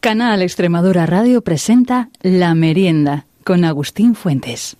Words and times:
Canal 0.00 0.40
Extremadura 0.40 1.04
Radio 1.04 1.42
presenta 1.42 2.08
La 2.22 2.54
Merienda 2.54 3.26
con 3.44 3.66
Agustín 3.66 4.14
Fuentes. 4.14 4.78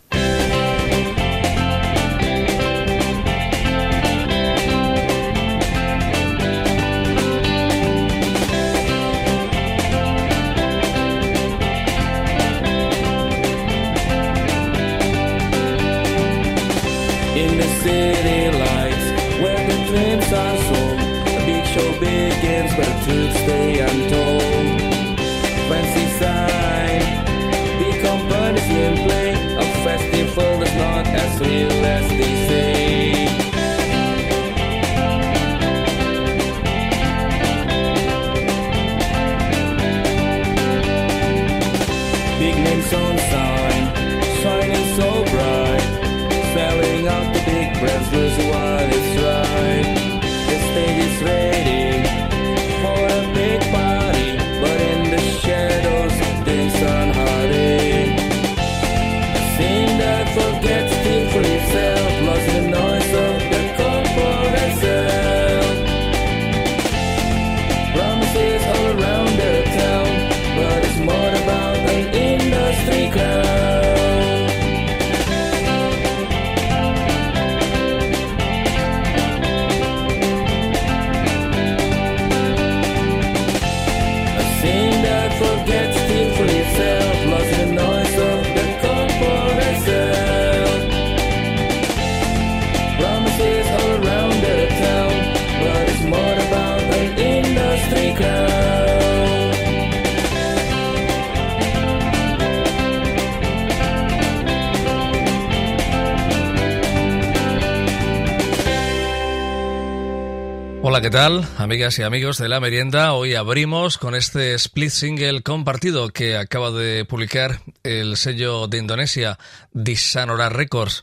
¿Qué 111.02 111.08
tal? 111.08 111.48
Amigas 111.56 111.98
y 111.98 112.02
amigos 112.02 112.36
de 112.36 112.48
la 112.48 112.60
merienda, 112.60 113.14
hoy 113.14 113.34
abrimos 113.34 113.96
con 113.96 114.14
este 114.14 114.52
split 114.54 114.90
single 114.90 115.42
compartido 115.42 116.10
que 116.10 116.36
acaba 116.36 116.70
de 116.70 117.06
publicar 117.06 117.62
el 117.84 118.18
sello 118.18 118.66
de 118.66 118.78
Indonesia, 118.78 119.38
Disanora 119.72 120.50
Records, 120.50 121.02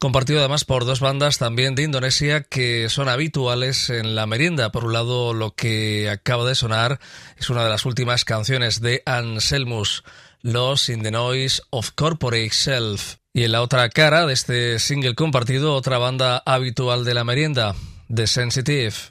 compartido 0.00 0.40
además 0.40 0.64
por 0.64 0.84
dos 0.84 0.98
bandas 0.98 1.38
también 1.38 1.76
de 1.76 1.84
Indonesia 1.84 2.42
que 2.42 2.88
son 2.88 3.08
habituales 3.08 3.88
en 3.88 4.16
la 4.16 4.26
merienda. 4.26 4.72
Por 4.72 4.84
un 4.84 4.94
lado, 4.94 5.32
lo 5.32 5.54
que 5.54 6.10
acaba 6.10 6.44
de 6.44 6.56
sonar 6.56 6.98
es 7.36 7.48
una 7.48 7.62
de 7.62 7.70
las 7.70 7.86
últimas 7.86 8.24
canciones 8.24 8.80
de 8.80 9.02
Anselmus, 9.06 10.02
Lost 10.42 10.88
in 10.88 11.04
the 11.04 11.12
Noise 11.12 11.62
of 11.70 11.92
Corporate 11.94 12.50
Self. 12.50 13.16
Y 13.32 13.44
en 13.44 13.52
la 13.52 13.62
otra 13.62 13.88
cara 13.90 14.26
de 14.26 14.32
este 14.32 14.80
single 14.80 15.14
compartido, 15.14 15.74
otra 15.74 15.98
banda 15.98 16.42
habitual 16.44 17.04
de 17.04 17.14
la 17.14 17.22
merienda, 17.22 17.76
The 18.08 18.26
Sensitive. 18.26 19.10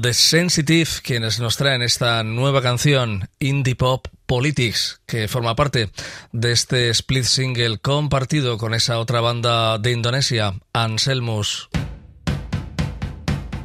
The 0.00 0.14
Sensitive, 0.14 0.88
quienes 1.02 1.40
nos 1.40 1.56
traen 1.56 1.82
esta 1.82 2.22
nueva 2.22 2.62
canción, 2.62 3.28
Indie 3.38 3.74
Pop 3.74 4.06
Politics, 4.26 5.00
que 5.06 5.26
forma 5.28 5.56
parte 5.56 5.90
de 6.30 6.52
este 6.52 6.90
split 6.90 7.24
single 7.24 7.78
compartido 7.78 8.58
con 8.58 8.74
esa 8.74 8.98
otra 8.98 9.20
banda 9.20 9.78
de 9.78 9.92
Indonesia, 9.92 10.54
Anselmus. 10.72 11.68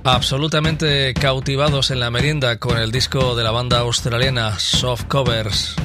Absolutamente 0.04 1.14
cautivados 1.14 1.92
en 1.92 2.00
la 2.00 2.10
merienda 2.10 2.58
con 2.58 2.78
el 2.78 2.92
disco 2.92 3.36
de 3.36 3.44
la 3.44 3.52
banda 3.52 3.80
australiana 3.80 4.58
Soft 4.58 5.06
Covers. 5.06 5.76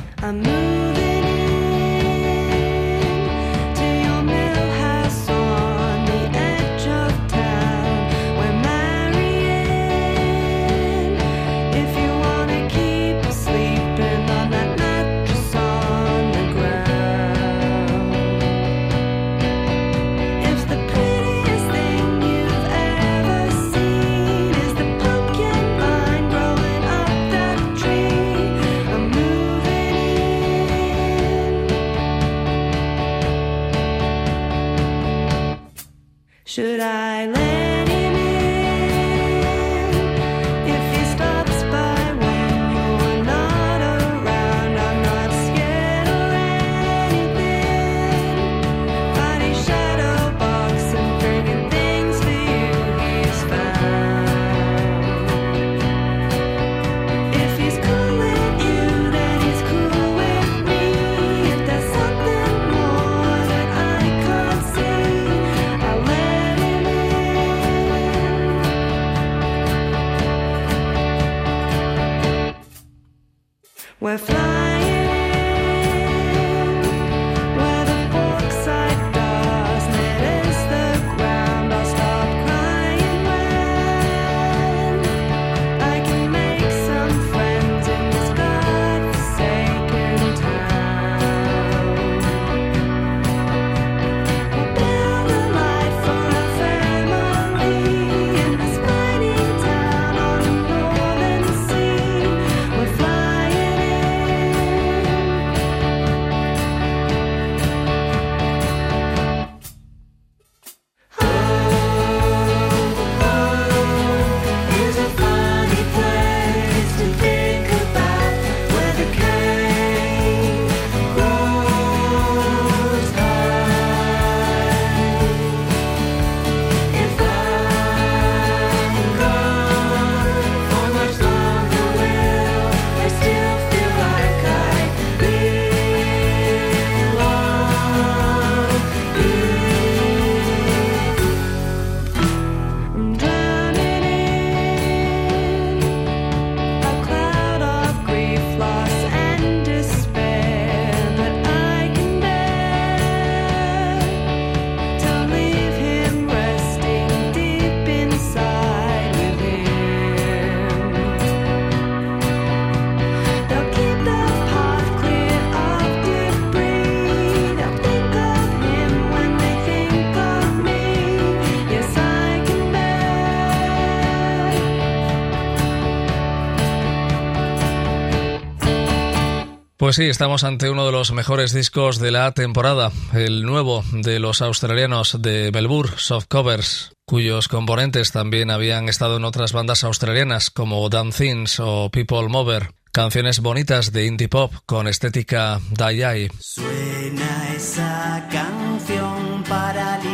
Sí, 179.99 180.05
estamos 180.05 180.45
ante 180.45 180.71
uno 180.71 180.87
de 180.87 180.93
los 180.93 181.11
mejores 181.11 181.53
discos 181.53 181.99
de 181.99 182.13
la 182.13 182.31
temporada, 182.31 182.93
el 183.15 183.43
nuevo 183.43 183.83
de 183.91 184.21
los 184.21 184.43
australianos 184.43 185.21
de 185.21 185.51
Melbourne, 185.51 185.97
Soft 185.97 186.27
Covers, 186.29 186.93
cuyos 187.05 187.49
componentes 187.49 188.13
también 188.13 188.53
habían 188.53 188.89
estado 188.89 189.17
en 189.17 189.25
otras 189.25 189.53
bandas 189.53 189.83
australianas 189.83 190.51
como 190.51 190.89
Damn 190.89 191.11
Things 191.11 191.59
o 191.59 191.91
People 191.91 192.29
Mover. 192.29 192.71
Canciones 192.93 193.41
bonitas 193.41 193.91
de 193.91 194.07
indie 194.07 194.29
pop 194.29 194.53
con 194.67 194.87
estética 194.87 195.61
die 195.71 196.31
Suena 196.39 197.55
esa 197.57 198.29
canción 198.31 199.43
tiempo. 199.43 200.08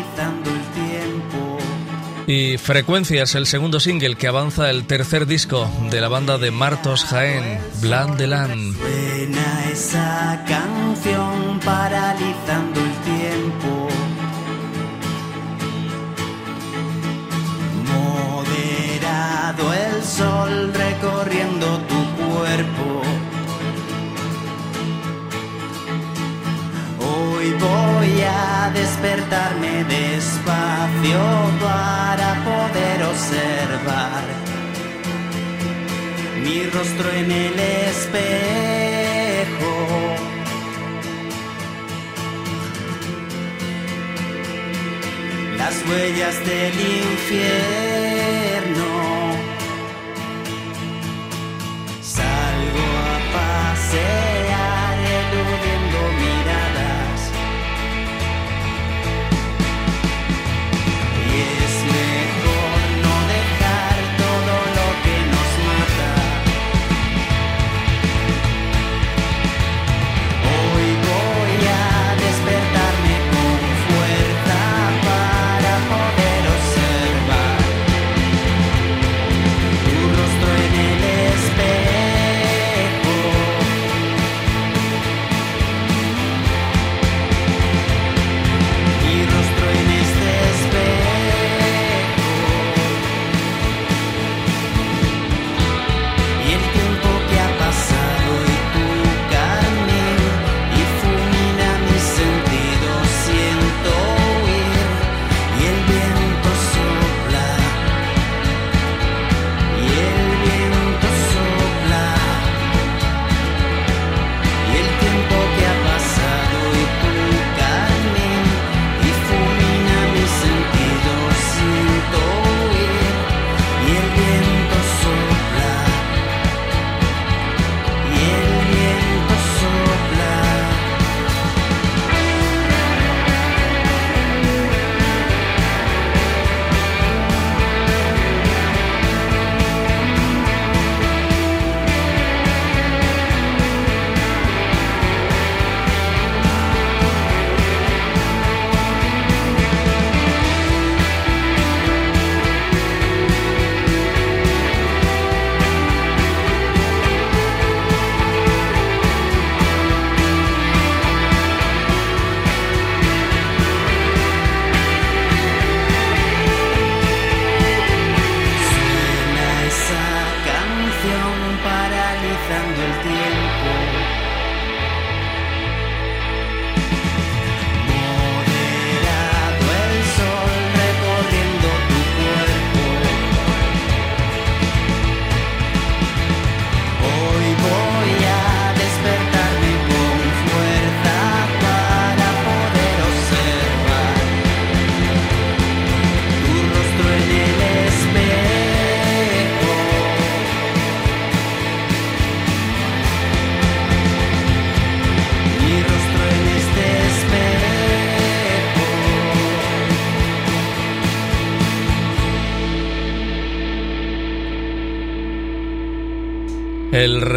Y 2.26 2.56
Frecuencias, 2.56 3.34
el 3.34 3.46
segundo 3.46 3.80
single 3.80 4.16
que 4.16 4.28
avanza 4.28 4.70
el 4.70 4.86
tercer 4.86 5.26
disco 5.26 5.70
de 5.90 6.00
la 6.00 6.08
banda 6.08 6.38
de 6.38 6.50
Martos 6.50 7.04
Jaén, 7.04 7.58
Bland 7.82 8.16
de 8.16 8.26
Lan. 8.26 8.74
Suena 8.74 9.70
esa 9.70 10.42
canción 10.48 11.60
paralizando 11.62 12.80
el 12.80 12.92
tiempo. 13.02 13.88
Moderado 17.92 19.74
el 19.74 20.02
sol 20.02 20.72
recorriendo 20.72 21.78
tu 21.80 22.24
cuerpo. 22.24 23.02
Hoy 27.26 27.52
voy 27.52 28.22
a 28.22 28.70
despertarme 28.74 29.84
despacio 29.84 31.22
para 31.60 32.28
poder 32.48 32.98
observar 33.12 34.22
mi 36.44 36.64
rostro 36.64 37.08
en 37.10 37.30
el 37.30 37.58
espejo. 37.88 39.72
Las 45.56 45.74
huellas 45.88 46.36
del 46.50 46.76
infierno. 47.04 48.90
Salgo 52.02 52.86
a 53.12 53.14
pasear 53.36 54.94
eludiendo 55.18 56.00
miradas. 56.12 56.23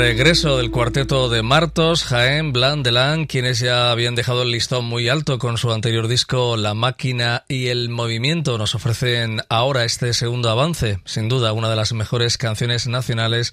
Regreso 0.08 0.56
del 0.56 0.72
cuarteto 0.72 1.28
de 1.28 1.42
Martos, 1.42 2.06
Jaén, 2.06 2.54
Blanc, 2.54 2.82
Delan, 2.82 3.26
quienes 3.26 3.60
ya 3.60 3.92
habían 3.92 4.16
dejado 4.16 4.44
el 4.44 4.52
listón 4.52 4.86
muy 4.86 5.10
alto 5.10 5.38
con 5.38 5.58
su 5.58 5.70
anterior 5.74 6.08
disco 6.08 6.56
La 6.56 6.74
máquina 6.74 7.44
y 7.50 7.68
el 7.68 7.90
movimiento, 7.90 8.58
nos 8.58 8.74
ofrecen 8.74 9.42
ahora 9.50 9.84
este 9.84 10.14
segundo 10.14 10.50
avance, 10.50 11.02
sin 11.04 11.28
duda 11.28 11.52
una 11.52 11.70
de 11.70 11.76
las 11.76 11.92
mejores 11.92 12.38
canciones 12.38 12.88
nacionales 12.88 13.52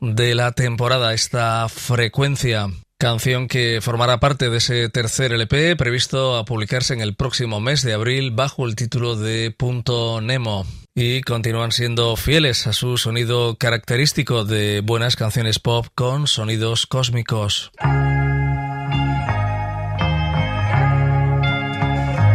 de 0.00 0.36
la 0.36 0.52
temporada, 0.52 1.14
esta 1.14 1.68
frecuencia. 1.68 2.68
Canción 2.96 3.48
que 3.48 3.80
formará 3.80 4.20
parte 4.20 4.50
de 4.50 4.58
ese 4.58 4.88
tercer 4.90 5.32
LP 5.32 5.74
previsto 5.74 6.36
a 6.36 6.44
publicarse 6.44 6.94
en 6.94 7.00
el 7.00 7.16
próximo 7.16 7.58
mes 7.58 7.82
de 7.82 7.94
abril 7.94 8.30
bajo 8.30 8.66
el 8.66 8.76
título 8.76 9.16
de 9.16 9.50
Punto 9.50 10.20
Nemo. 10.20 10.64
Y 11.00 11.20
continúan 11.20 11.70
siendo 11.70 12.16
fieles 12.16 12.66
a 12.66 12.72
su 12.72 12.98
sonido 12.98 13.54
característico 13.54 14.44
de 14.44 14.80
buenas 14.80 15.14
canciones 15.14 15.60
pop 15.60 15.86
con 15.94 16.26
sonidos 16.26 16.88
cósmicos. 16.88 17.70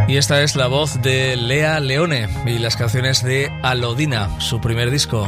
Y 0.08 0.16
esta 0.16 0.44
es 0.44 0.56
la 0.56 0.68
voz 0.68 1.02
de 1.02 1.36
Lea 1.36 1.82
Leone 1.82 2.30
y 2.46 2.58
las 2.58 2.78
canciones 2.78 3.22
de 3.22 3.52
Alodina, 3.64 4.40
su 4.40 4.62
primer 4.62 4.92
disco. 4.92 5.28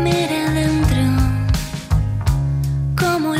Mira 0.00 0.46
adentro, 0.48 0.96
¿cómo? 2.98 3.34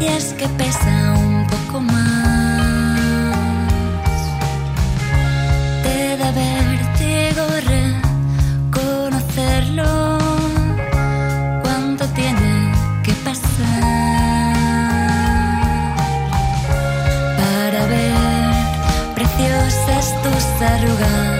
Y 0.00 0.06
es 0.06 0.32
que 0.32 0.48
pesa 0.56 1.14
un 1.14 1.46
poco 1.46 1.82
más. 1.82 3.36
Te 5.82 6.16
da 6.16 6.30
vértigo 6.30 7.44
reconocerlo. 8.72 10.18
Cuánto 11.62 12.06
tiene 12.14 12.72
que 13.04 13.12
pasar 13.26 13.82
para 17.36 17.80
ver 17.88 18.54
preciosas 19.14 20.14
tus 20.22 20.44
arrugas. 20.66 21.39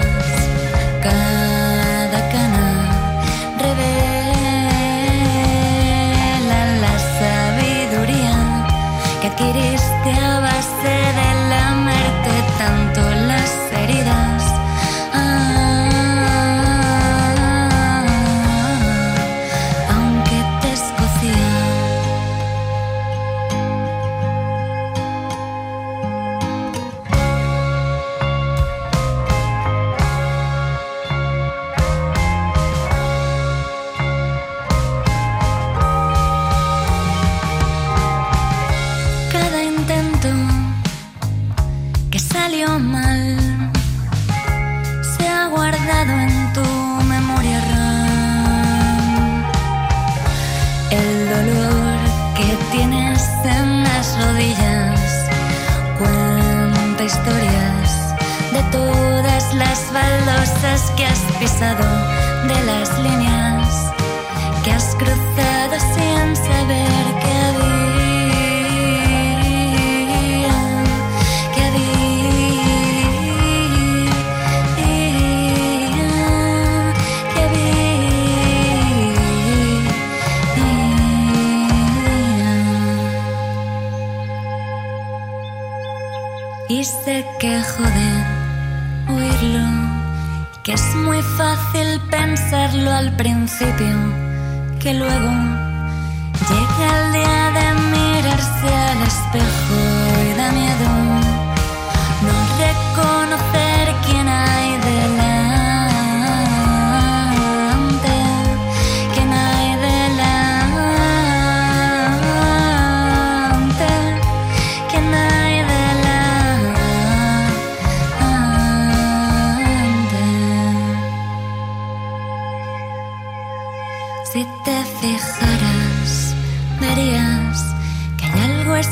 Baldosas 60.61 60.91
que 60.91 61.05
has 61.05 61.19
pisado, 61.39 61.85
de 62.47 62.63
las 62.65 62.99
líneas 62.99 63.91
que 64.63 64.71
has 64.71 64.95
cruzado 64.95 65.79
sin 65.95 66.35
saber 66.35 67.05
que 67.21 67.31
había, 67.47 67.71
que 71.55 71.61
había, 71.63 72.57
que 77.33 77.41
había. 77.41 77.99
Y 86.69 86.83
sé 86.83 87.25
que 87.39 87.61
joder 87.63 88.25
oírlo, 89.09 89.90
que 90.63 90.73
es 90.73 90.95
muy 90.95 91.21
fácil 91.37 91.99
pensarlo 92.09 92.91
al 92.91 93.15
principio, 93.15 93.95
que 94.79 94.93
luego 94.93 95.31
llega 96.49 96.87
el 96.97 97.13
día 97.13 97.51
de 97.57 97.65
mirarse 97.95 98.67
al 98.67 99.01
espejo 99.01 99.77
y 100.23 100.37
da 100.37 100.51
miedo 100.51 101.00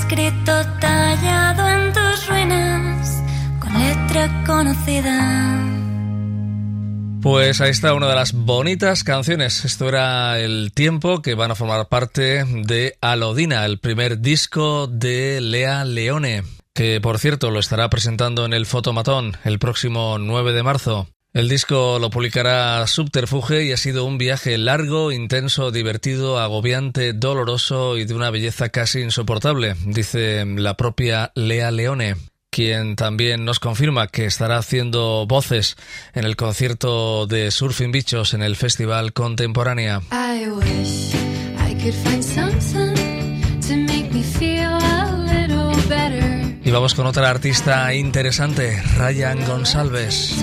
escrito 0.10 0.66
tallado 0.80 1.70
en 1.70 1.94
tus 1.94 2.28
ruinas 2.28 3.24
con 3.60 3.72
letra 3.78 4.44
conocida. 4.44 5.66
Pues 7.22 7.62
ahí 7.62 7.70
está 7.70 7.94
una 7.94 8.08
de 8.08 8.16
las 8.16 8.34
bonitas 8.34 9.04
canciones. 9.04 9.66
Esto 9.66 9.88
era 9.88 10.39
el 10.39 10.72
tiempo 10.74 11.22
que 11.22 11.36
van 11.36 11.51
a 11.51 11.56
formar 11.56 11.89
parte 11.89 12.44
de 12.44 12.98
Alodina, 13.01 13.66
el 13.66 13.78
primer 13.78 14.20
disco 14.20 14.88
de 14.88 15.42
Lea 15.42 15.86
Leone, 15.86 16.44
que 16.74 17.00
por 17.01 17.20
cierto 17.20 17.51
lo 17.51 17.60
estará 17.60 17.88
presentando 17.92 18.46
en 18.46 18.54
el 18.54 18.66
Fotomatón 18.66 19.38
el 19.44 19.60
próximo 19.60 20.18
9 20.18 20.54
de 20.54 20.63
marzo. 20.63 21.08
El 21.31 21.48
disco 21.48 22.00
lo 22.00 22.09
publicará 22.09 22.86
Subterfuge 22.88 23.63
y 23.63 23.71
ha 23.71 23.77
sido 23.77 24.05
un 24.05 24.17
viaje 24.17 24.57
largo, 24.57 25.12
intenso, 25.12 25.69
divertido, 25.69 26.39
agobiante, 26.39 27.13
doloroso 27.13 27.98
y 27.98 28.05
de 28.05 28.15
una 28.15 28.31
belleza 28.31 28.69
casi 28.69 29.01
insoportable, 29.01 29.75
dice 29.86 30.43
la 30.45 30.75
propia 30.75 31.31
Lea 31.36 31.71
Leone 31.71 32.15
quien 32.51 32.95
también 32.95 33.45
nos 33.45 33.59
confirma 33.59 34.07
que 34.07 34.25
estará 34.25 34.57
haciendo 34.57 35.25
voces 35.27 35.77
en 36.13 36.25
el 36.25 36.36
concierto 36.36 37.27
de 37.27 37.51
Surfing 37.51 37.91
Bichos 37.91 38.33
en 38.33 38.41
el 38.41 38.55
Festival 38.55 39.13
Contemporánea. 39.13 40.01
Y 46.70 46.72
vamos 46.72 46.94
con 46.94 47.08
otra 47.08 47.32
artista 47.32 47.92
interesante, 47.96 48.80
Ryan 48.96 49.44
Gonsalves. 49.48 50.36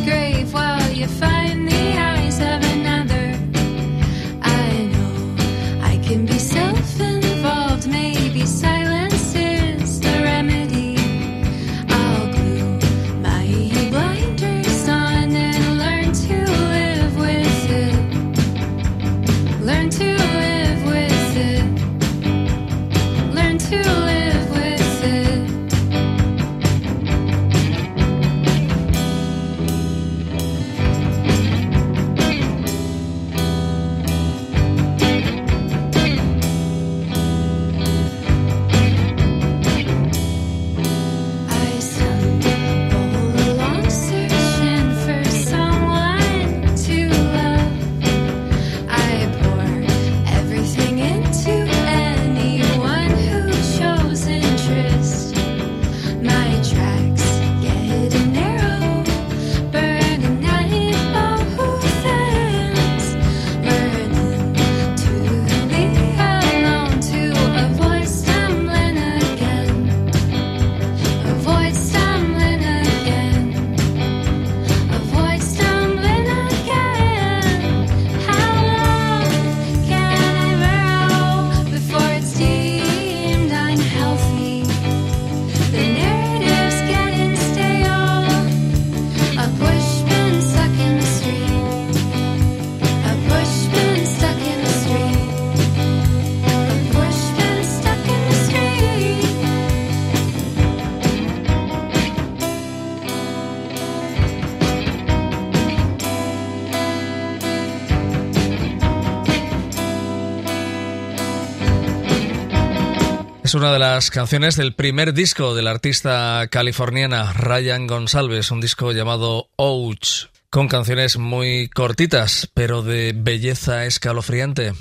Es 113.47 113.55
una 113.55 113.73
de 113.73 113.79
las 113.79 114.11
canciones 114.11 114.57
del 114.57 114.75
primer 114.75 115.15
disco 115.15 115.55
de 115.55 115.63
la 115.63 115.71
artista 115.71 116.49
californiana 116.51 117.33
Ryan 117.33 117.87
González, 117.87 118.51
un 118.51 118.61
disco 118.61 118.91
llamado 118.91 119.51
Ouch, 119.55 120.31
con 120.51 120.67
canciones 120.67 121.17
muy 121.17 121.69
cortitas, 121.69 122.51
pero 122.55 122.83
de 122.83 123.15
belleza 123.17 123.85
escalofriante. 123.85 124.73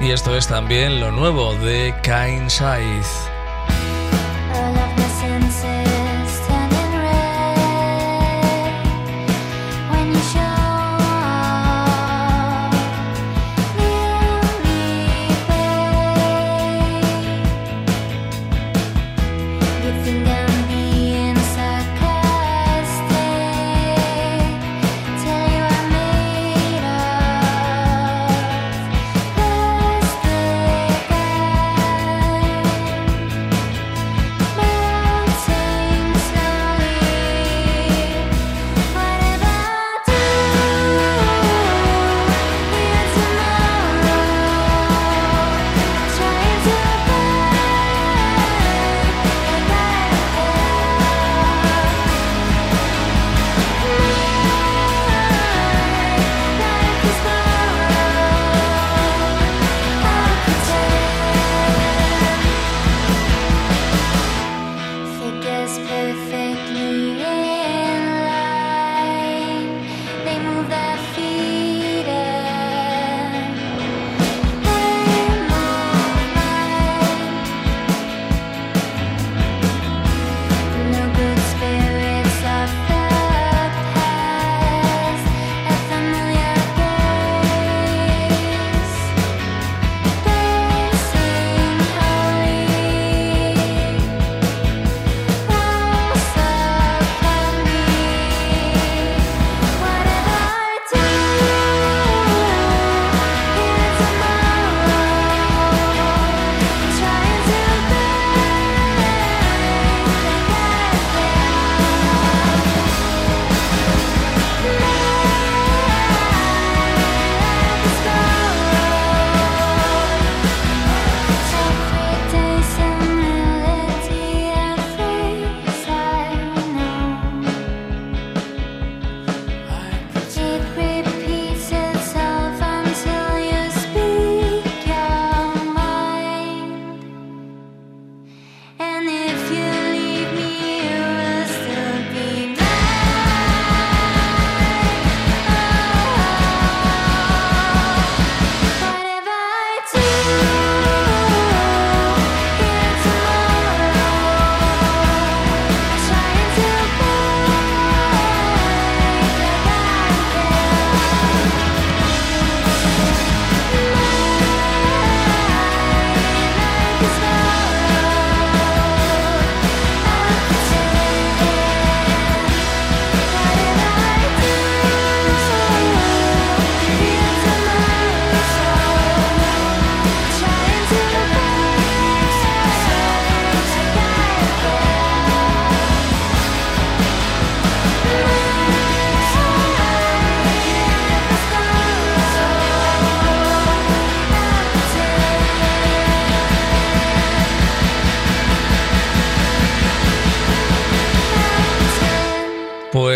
Y 0.00 0.12
esto 0.12 0.36
es 0.36 0.46
también 0.46 1.00
lo 1.00 1.10
nuevo 1.10 1.56
de 1.56 1.92
Kind 2.04 2.48
Size. 2.48 3.33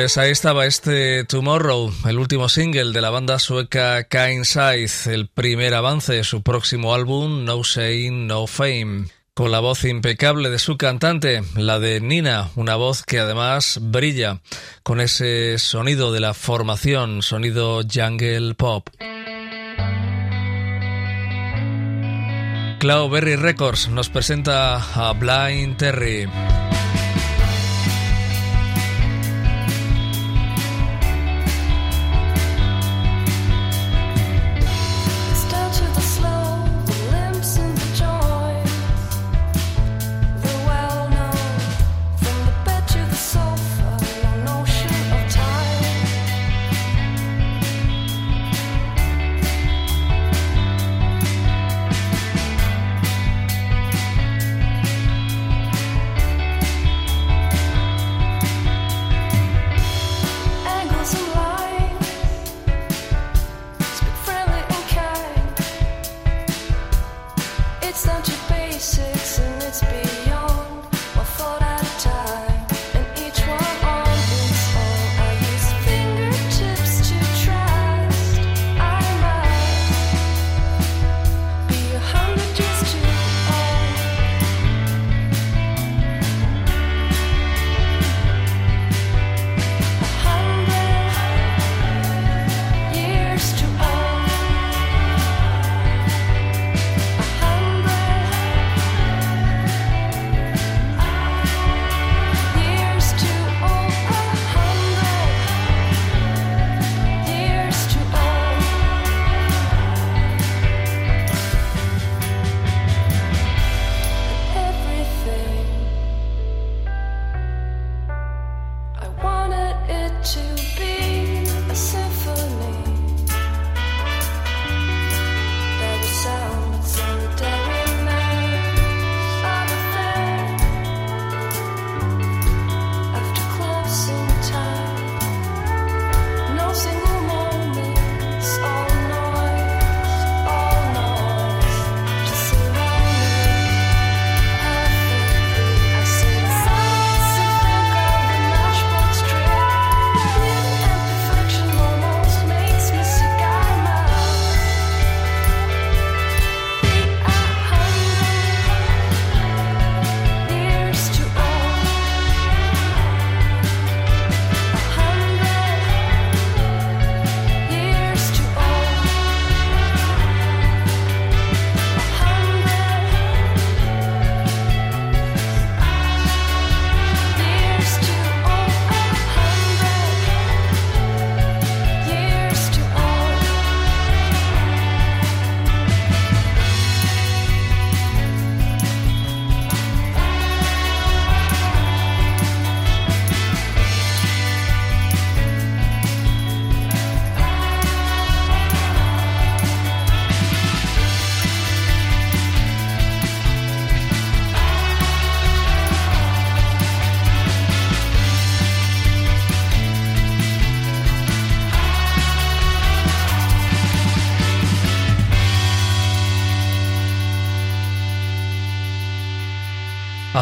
Pues 0.09 0.17
ahí 0.17 0.31
estaba 0.31 0.65
este 0.65 1.25
Tomorrow, 1.25 1.93
el 2.07 2.19
último 2.19 2.49
single 2.49 2.95
de 2.95 3.03
la 3.03 3.11
banda 3.11 3.39
sueca 3.39 4.05
Kind 4.05 4.47
Size, 4.47 5.13
el 5.13 5.29
primer 5.29 5.75
avance 5.75 6.15
de 6.15 6.25
su 6.25 6.43
próximo 6.43 6.95
álbum 6.95 7.45
No 7.45 7.63
Saying 7.63 8.27
No 8.27 8.47
Fame. 8.47 9.09
Con 9.35 9.51
la 9.51 9.61
voz 9.61 9.85
impecable 9.85 10.49
de 10.49 10.59
su 10.59 10.79
cantante, 10.79 11.43
la 11.57 11.79
de 11.79 12.01
Nina, 12.01 12.49
una 12.57 12.77
voz 12.77 13.03
que 13.03 13.19
además 13.19 13.81
brilla 13.83 14.41
con 14.83 15.03
ese 15.03 15.59
sonido 15.59 16.11
de 16.11 16.21
la 16.21 16.33
formación, 16.33 17.21
sonido 17.21 17.83
jungle 17.83 18.55
pop. 18.55 18.89
Cloudberry 22.81 23.37
Records 23.37 23.91
nos 23.91 24.09
presenta 24.09 24.77
a 24.79 25.13
Blind 25.13 25.77
Terry. 25.77 26.27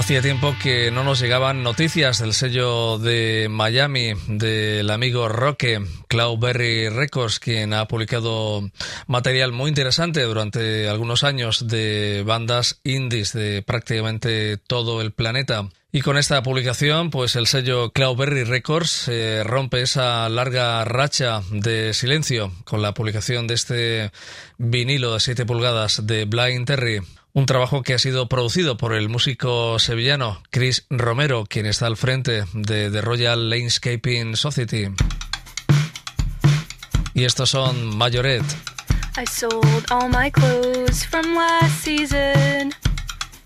Hacía 0.07 0.23
tiempo 0.23 0.55
que 0.63 0.93
no 0.93 1.03
nos 1.03 1.19
llegaban 1.19 1.65
noticias 1.65 2.21
del 2.21 2.33
sello 2.33 2.97
de 2.97 3.49
Miami 3.51 4.13
del 4.29 4.89
amigo 4.91 5.29
Roque, 5.29 5.85
Cloudberry 6.07 6.91
Records, 6.91 7.41
quien 7.41 7.75
ha 7.75 7.89
publicado 7.89 8.71
material 9.09 9.51
muy 9.51 9.69
interesante 9.69 10.23
durante 10.23 10.89
algunos 10.89 11.25
años 11.25 11.67
de 11.67 12.23
bandas 12.25 12.79
indies 12.85 13.33
de 13.33 13.63
prácticamente 13.63 14.59
todo 14.59 15.01
el 15.01 15.11
planeta. 15.11 15.71
Y 15.91 16.03
con 16.03 16.19
esta 16.19 16.41
publicación, 16.41 17.11
pues 17.11 17.35
el 17.35 17.49
sello 17.49 17.91
Cloudberry 17.91 18.45
Records 18.45 19.09
eh, 19.09 19.43
rompe 19.43 19.83
esa 19.83 20.29
larga 20.29 20.85
racha 20.85 21.43
de 21.51 21.93
silencio 21.95 22.53
con 22.65 22.81
la 22.81 22.95
publicación 22.95 23.49
de 23.49 23.55
este 23.55 24.13
vinilo 24.57 25.15
de 25.15 25.19
7 25.19 25.45
pulgadas 25.47 26.07
de 26.07 26.27
Blind 26.27 26.65
Terry. 26.65 27.01
Un 27.37 27.45
trabajo 27.45 27.83
que 27.83 27.93
ha 27.93 27.99
sido 27.99 28.31
producido 28.31 28.79
por 28.79 28.95
el 28.95 29.11
músico 29.11 29.79
sevillano 29.79 30.43
Chris 30.49 30.87
Romero, 30.89 31.45
quien 31.45 31.67
está 31.67 31.85
al 31.87 31.99
frente 31.99 32.47
de 32.55 32.91
The 32.91 33.03
Royal 33.03 33.51
Landscaping 33.51 34.37
Society. 34.37 34.87
Y 37.13 37.25
estos 37.25 37.51
son 37.51 37.95
Mayoret. 37.95 38.43
I 39.19 39.27
sold 39.27 39.85
all 39.91 40.09
my 40.09 40.31
clothes 40.31 41.05
from 41.05 41.35
last 41.35 41.85
season. 41.85 42.73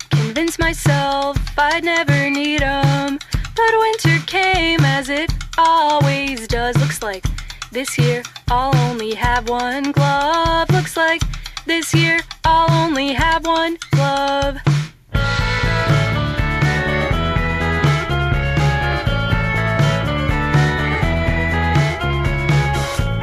Convinced 0.09 0.57
myself 0.57 1.37
I'd 1.57 1.83
never 1.83 2.31
need 2.31 2.61
'em. 2.61 3.19
But 3.57 3.73
winter 3.77 4.25
came 4.25 4.85
as 4.85 5.09
it 5.09 5.29
always 5.57 6.47
does. 6.47 6.77
Looks 6.77 7.03
like 7.03 7.27
this 7.73 7.97
year 7.99 8.23
I'll 8.47 8.73
only 8.89 9.15
have 9.15 9.49
one 9.49 9.91
glove. 9.91 10.69
Looks 10.69 10.95
like 10.95 11.21
this 11.65 11.93
year 11.93 12.19
I'll 12.43 12.71
only 12.85 13.13
have 13.13 13.45
one 13.45 13.77
glove. 13.91 14.57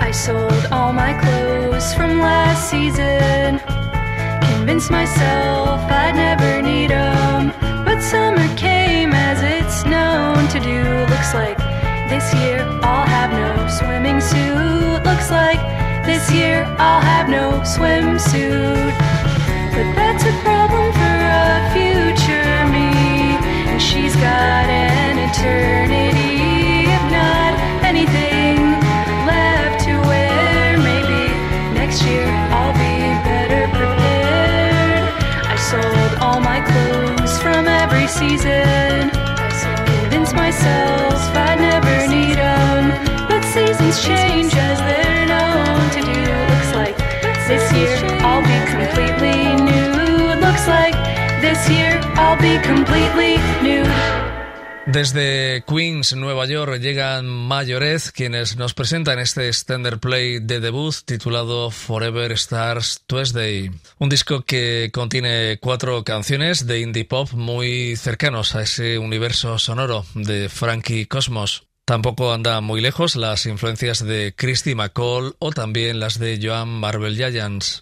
I 0.00 0.10
sold 0.12 0.66
all 0.70 0.92
my 0.92 1.12
clothes 1.20 1.94
from 1.94 2.20
last 2.20 2.70
season. 2.70 3.60
Convinced 4.52 4.90
myself 4.90 5.80
I'd 5.90 6.14
never 6.14 6.62
need 6.62 6.90
'em. 6.90 7.52
But 7.84 8.00
summer 8.02 8.48
came 8.56 9.12
as 9.12 9.42
it's 9.42 9.84
known 9.84 10.48
to 10.48 10.60
do. 10.60 10.82
Looks 11.12 11.34
like 11.34 11.58
this 12.08 12.32
year 12.34 12.66
I'll 12.82 13.06
have 13.06 13.30
no 13.32 13.68
swimming 13.68 14.20
suit. 14.20 15.04
Looks 15.04 15.30
like 15.30 15.60
this 16.08 16.32
year 16.32 16.64
I'll 16.78 17.02
have 17.02 17.28
no 17.28 17.60
swimsuit. 17.74 18.92
But 19.74 19.88
that's 19.94 20.24
a 20.24 20.34
problem 20.40 20.88
for 21.00 21.18
a 21.44 21.68
future 21.76 22.54
me. 22.72 23.36
And 23.68 23.78
she's 23.88 24.16
got 24.16 24.66
an 24.72 25.18
eternity, 25.28 26.88
if 26.96 27.04
not 27.12 27.52
anything 27.84 28.56
left 29.28 29.84
to 29.84 29.94
wear. 30.08 30.78
Maybe 30.78 31.22
next 31.76 32.00
year 32.08 32.26
I'll 32.56 32.72
be 32.72 32.96
better 33.28 33.62
prepared. 33.76 35.04
I 35.52 35.56
sold 35.70 36.12
all 36.24 36.40
my 36.40 36.60
clothes 36.70 37.34
from 37.44 37.68
every 37.82 38.08
season. 38.08 39.10
I 39.12 39.76
convinced 39.84 40.34
myself 40.34 41.20
I'd 41.36 41.60
never 41.60 41.96
need 42.08 42.38
'em. 42.38 42.82
But 43.28 43.44
seasons 43.52 44.02
change 44.02 44.54
as 44.56 44.78
they're 44.88 45.17
Desde 54.84 55.64
Queens, 55.66 56.14
Nueva 56.14 56.44
York, 56.46 56.78
llegan 56.78 57.26
Mayorez, 57.26 58.12
quienes 58.12 58.56
nos 58.56 58.74
presentan 58.74 59.18
este 59.18 59.48
extender 59.48 59.98
play 59.98 60.40
de 60.40 60.60
debut 60.60 60.94
titulado 61.04 61.70
Forever 61.70 62.32
Stars 62.32 63.02
Tuesday. 63.06 63.70
Un 63.98 64.08
disco 64.10 64.42
que 64.42 64.90
contiene 64.92 65.58
cuatro 65.60 66.04
canciones 66.04 66.66
de 66.66 66.80
indie 66.80 67.06
pop 67.06 67.32
muy 67.32 67.96
cercanos 67.96 68.54
a 68.56 68.62
ese 68.62 68.98
universo 68.98 69.58
sonoro 69.58 70.04
de 70.14 70.50
Frankie 70.50 71.06
Cosmos. 71.06 71.67
Tampoco 71.88 72.34
anda 72.34 72.60
muy 72.60 72.82
lejos 72.82 73.16
las 73.16 73.46
influencias 73.46 74.04
de 74.04 74.34
Christy 74.36 74.74
McCall 74.74 75.36
o 75.38 75.52
también 75.52 76.00
las 76.00 76.18
de 76.18 76.38
Joan 76.38 76.68
Marvel 76.68 77.16
Giants. 77.16 77.80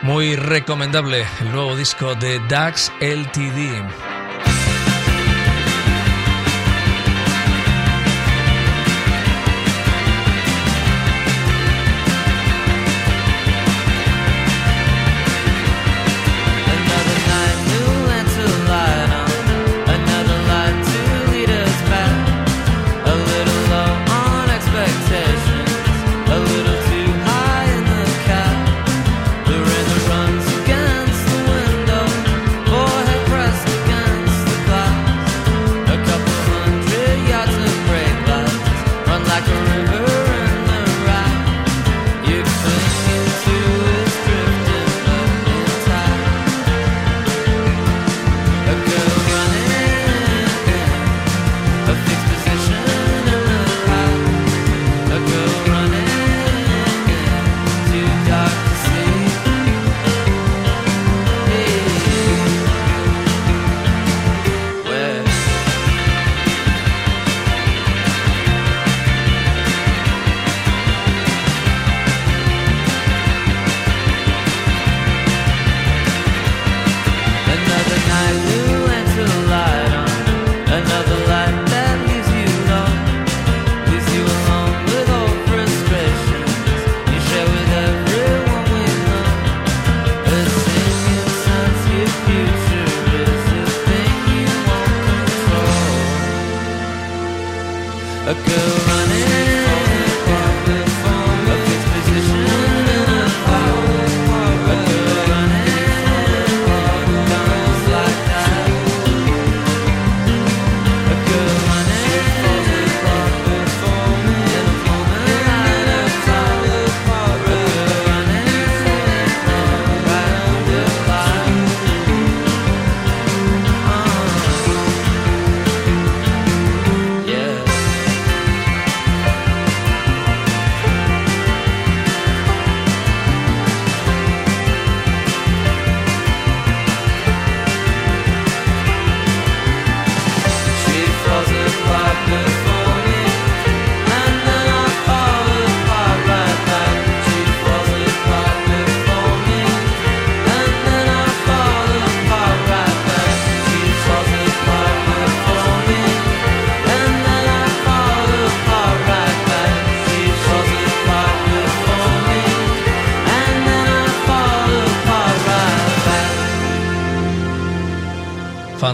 Muy 0.00 0.36
recomendable 0.36 1.26
el 1.42 1.52
nuevo 1.52 1.76
disco 1.76 2.14
de 2.14 2.40
Dax 2.48 2.90
LTD. 3.02 4.17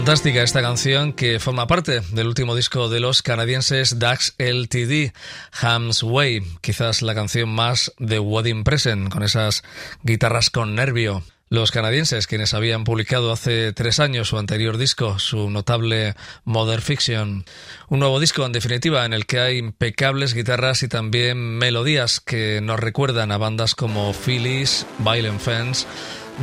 Fantástica 0.05 0.43
esta 0.43 0.61
canción 0.61 1.13
que 1.13 1.39
forma 1.39 1.65
parte 1.65 2.01
del 2.11 2.27
último 2.27 2.55
disco 2.55 2.89
de 2.89 2.99
los 2.99 3.23
canadienses 3.23 3.97
Dax 3.97 4.35
LTD, 4.37 5.15
Ham's 5.59 6.03
Way, 6.03 6.43
quizás 6.61 7.01
la 7.01 7.15
canción 7.15 7.49
más 7.49 7.91
de 7.97 8.19
Wedding 8.19 8.63
Present, 8.63 9.09
con 9.09 9.23
esas 9.23 9.63
guitarras 10.03 10.51
con 10.51 10.75
nervio. 10.75 11.23
Los 11.49 11.71
canadienses, 11.71 12.27
quienes 12.27 12.53
habían 12.53 12.83
publicado 12.83 13.31
hace 13.31 13.73
tres 13.73 13.99
años 13.99 14.27
su 14.27 14.37
anterior 14.37 14.77
disco, 14.77 15.17
su 15.17 15.49
notable 15.49 16.13
Modern 16.43 16.83
Fiction. 16.83 17.43
Un 17.89 17.97
nuevo 17.99 18.19
disco, 18.19 18.45
en 18.45 18.51
definitiva, 18.51 19.05
en 19.05 19.13
el 19.13 19.25
que 19.25 19.39
hay 19.39 19.57
impecables 19.57 20.35
guitarras 20.35 20.83
y 20.83 20.87
también 20.87 21.57
melodías 21.57 22.19
que 22.19 22.61
nos 22.61 22.79
recuerdan 22.79 23.31
a 23.31 23.39
bandas 23.39 23.73
como 23.73 24.13
Phyllis, 24.13 24.85
Violent 24.99 25.41
Fence, 25.41 25.87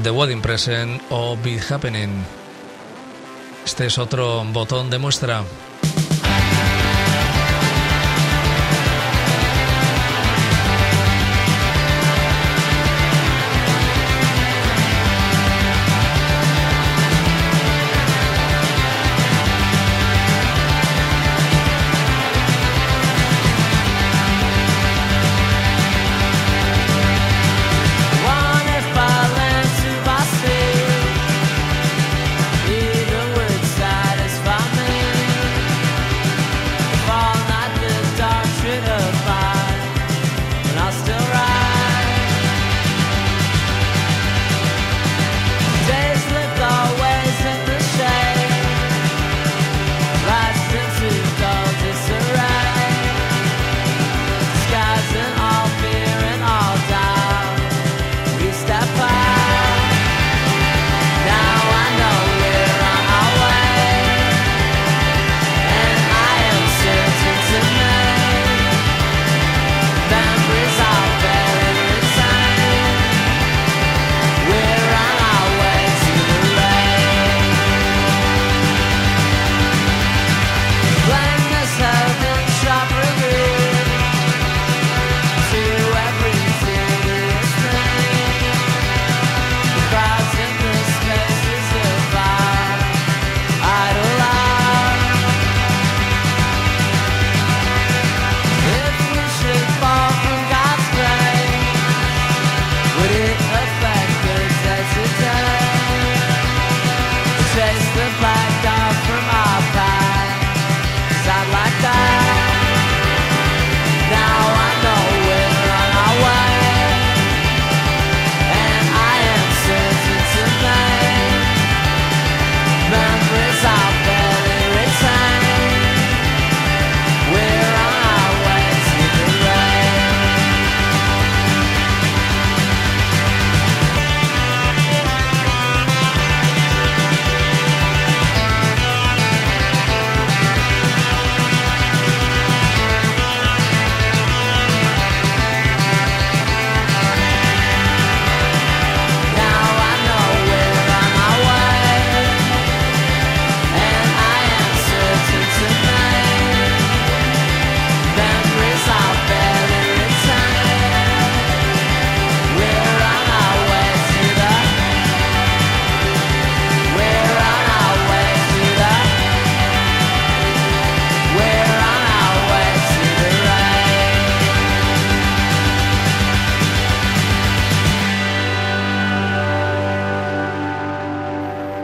The 0.03 0.11
Wedding 0.11 0.43
Present 0.43 1.01
o 1.11 1.39
Beat 1.45 1.71
Happening. 1.71 2.42
Este 3.65 3.87
es 3.87 3.99
otro 3.99 4.45
botón 4.45 4.91
de 4.91 4.99
muestra. 4.99 5.45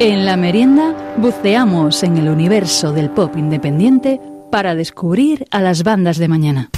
En 0.08 0.24
la 0.24 0.38
merienda 0.38 0.94
buceamos 1.18 2.02
en 2.02 2.16
el 2.16 2.30
universo 2.30 2.94
del 2.94 3.10
pop 3.10 3.36
independiente 3.36 4.18
para 4.50 4.74
descubrir 4.74 5.44
a 5.50 5.60
las 5.60 5.82
bandas 5.82 6.16
de 6.16 6.28
mañana. 6.28 6.70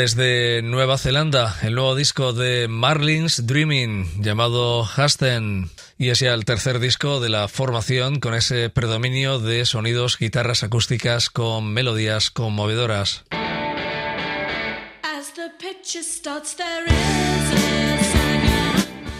Desde 0.00 0.62
Nueva 0.62 0.96
Zelanda, 0.96 1.58
el 1.60 1.74
nuevo 1.74 1.94
disco 1.94 2.32
de 2.32 2.68
Marlins 2.68 3.46
Dreaming, 3.46 4.22
llamado 4.22 4.82
Hasten, 4.82 5.68
y 5.98 6.08
es 6.08 6.20
ya 6.20 6.32
el 6.32 6.46
tercer 6.46 6.78
disco 6.78 7.20
de 7.20 7.28
la 7.28 7.48
formación 7.48 8.18
con 8.18 8.32
ese 8.32 8.70
predominio 8.70 9.38
de 9.40 9.66
sonidos, 9.66 10.16
guitarras 10.18 10.62
acústicas 10.62 11.28
con 11.28 11.74
melodías 11.74 12.30
conmovedoras. 12.30 13.24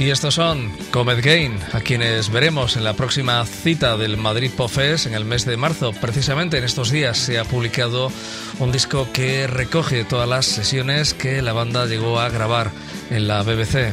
Y 0.01 0.09
estos 0.09 0.37
son 0.37 0.73
Comet 0.93 1.23
Gain, 1.23 1.59
a 1.75 1.81
quienes 1.81 2.31
veremos 2.31 2.79
en 2.79 2.85
la 2.85 2.95
próxima 2.95 3.45
cita 3.45 3.99
del 3.99 4.17
Madrid 4.17 4.51
Pop 4.51 4.71
Fest 4.71 5.05
en 5.05 5.13
el 5.13 5.27
mes 5.27 5.45
de 5.45 5.59
marzo. 5.59 5.93
Precisamente 5.93 6.57
en 6.57 6.65
estos 6.65 6.91
días 6.91 7.19
se 7.19 7.39
ha 7.39 7.45
publicado 7.45 8.11
un 8.61 8.73
disco 8.73 9.09
que 9.13 9.47
recoge 9.47 10.05
todas 10.05 10.27
las 10.27 10.47
sesiones 10.47 11.13
que 11.13 11.43
la 11.43 11.53
banda 11.53 11.85
llegó 11.85 12.19
a 12.19 12.31
grabar 12.31 12.71
en 13.11 13.29
la 13.29 13.43
BBC. 13.43 13.93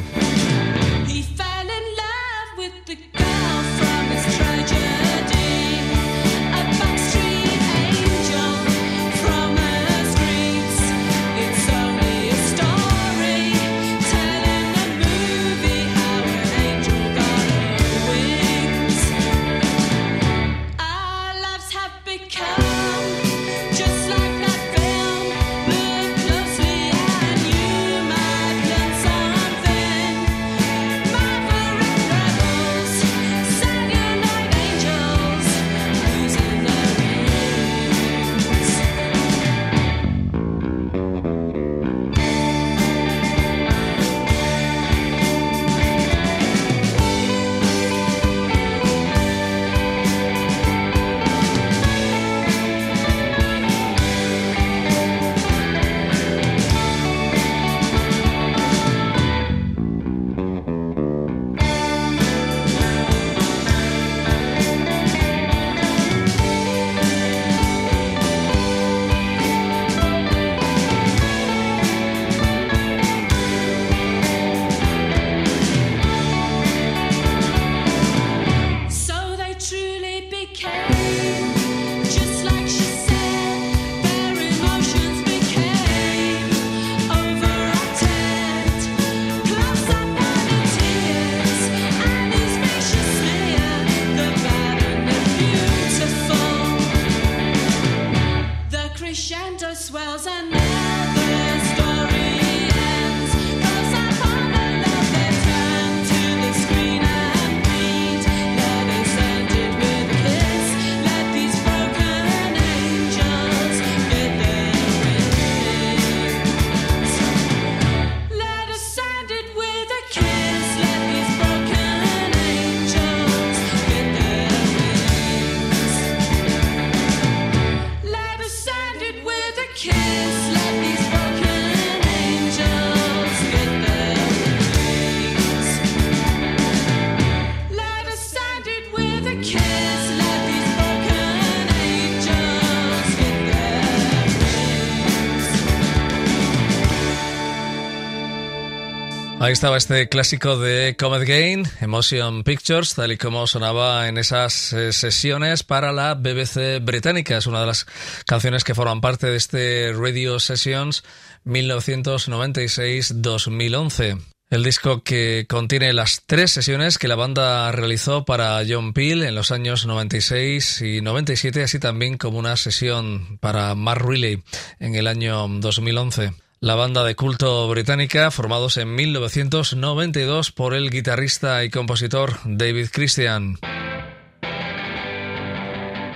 Ahí 149.48 149.54
estaba 149.54 149.78
este 149.78 150.10
clásico 150.10 150.58
de 150.58 150.94
Comet 150.98 151.26
Gain, 151.26 151.62
Emotion 151.80 152.44
Pictures, 152.44 152.94
tal 152.94 153.12
y 153.12 153.16
como 153.16 153.46
sonaba 153.46 154.06
en 154.06 154.18
esas 154.18 154.74
eh, 154.74 154.92
sesiones 154.92 155.62
para 155.62 155.90
la 155.90 156.12
BBC 156.12 156.80
británica. 156.82 157.38
Es 157.38 157.46
una 157.46 157.60
de 157.60 157.66
las 157.66 157.86
canciones 158.26 158.62
que 158.62 158.74
forman 158.74 159.00
parte 159.00 159.26
de 159.26 159.38
este 159.38 159.94
Radio 159.94 160.38
Sessions 160.38 161.02
1996-2011. 161.46 164.20
El 164.50 164.64
disco 164.64 165.02
que 165.02 165.46
contiene 165.48 165.94
las 165.94 166.24
tres 166.26 166.50
sesiones 166.50 166.98
que 166.98 167.08
la 167.08 167.16
banda 167.16 167.72
realizó 167.72 168.26
para 168.26 168.60
John 168.68 168.92
Peel 168.92 169.22
en 169.22 169.34
los 169.34 169.50
años 169.50 169.86
96 169.86 170.82
y 170.82 171.00
97, 171.00 171.62
así 171.62 171.78
también 171.78 172.18
como 172.18 172.38
una 172.38 172.58
sesión 172.58 173.38
para 173.38 173.74
Mark 173.74 174.06
Riley 174.06 174.42
en 174.78 174.94
el 174.94 175.06
año 175.06 175.48
2011. 175.48 176.34
La 176.60 176.74
banda 176.74 177.04
de 177.04 177.14
culto 177.14 177.68
británica, 177.68 178.32
formados 178.32 178.78
en 178.78 178.92
1992 178.92 180.50
por 180.50 180.74
el 180.74 180.90
guitarrista 180.90 181.62
y 181.62 181.70
compositor 181.70 182.32
David 182.44 182.88
Christian. 182.92 183.58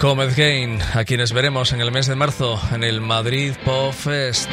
Comet 0.00 0.36
Gain, 0.36 0.80
a 0.94 1.04
quienes 1.04 1.32
veremos 1.32 1.72
en 1.72 1.80
el 1.80 1.92
mes 1.92 2.08
de 2.08 2.16
marzo 2.16 2.60
en 2.72 2.82
el 2.82 3.00
Madrid 3.00 3.52
Pop 3.64 3.92
Fest. 3.92 4.50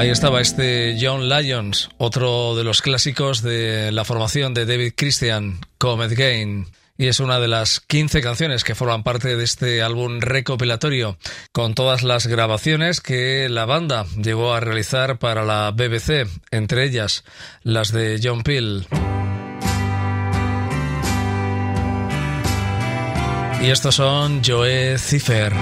Ahí 0.00 0.08
estaba 0.08 0.40
este 0.40 0.96
John 0.98 1.28
Lyons, 1.28 1.90
otro 1.98 2.56
de 2.56 2.64
los 2.64 2.80
clásicos 2.80 3.42
de 3.42 3.92
la 3.92 4.06
formación 4.06 4.54
de 4.54 4.64
David 4.64 4.94
Christian, 4.96 5.60
Comet 5.76 6.12
Gain. 6.12 6.68
Y 6.96 7.08
es 7.08 7.20
una 7.20 7.38
de 7.38 7.48
las 7.48 7.80
15 7.80 8.22
canciones 8.22 8.64
que 8.64 8.74
forman 8.74 9.02
parte 9.02 9.36
de 9.36 9.44
este 9.44 9.82
álbum 9.82 10.20
recopilatorio, 10.20 11.18
con 11.52 11.74
todas 11.74 12.02
las 12.02 12.26
grabaciones 12.26 13.02
que 13.02 13.50
la 13.50 13.66
banda 13.66 14.06
llegó 14.16 14.54
a 14.54 14.60
realizar 14.60 15.18
para 15.18 15.44
la 15.44 15.70
BBC, 15.70 16.26
entre 16.50 16.86
ellas 16.86 17.22
las 17.62 17.92
de 17.92 18.18
John 18.24 18.42
Peel. 18.42 18.86
Y 23.60 23.68
estos 23.68 23.96
son 23.96 24.40
Joe 24.42 24.96
Cipher. 24.96 25.52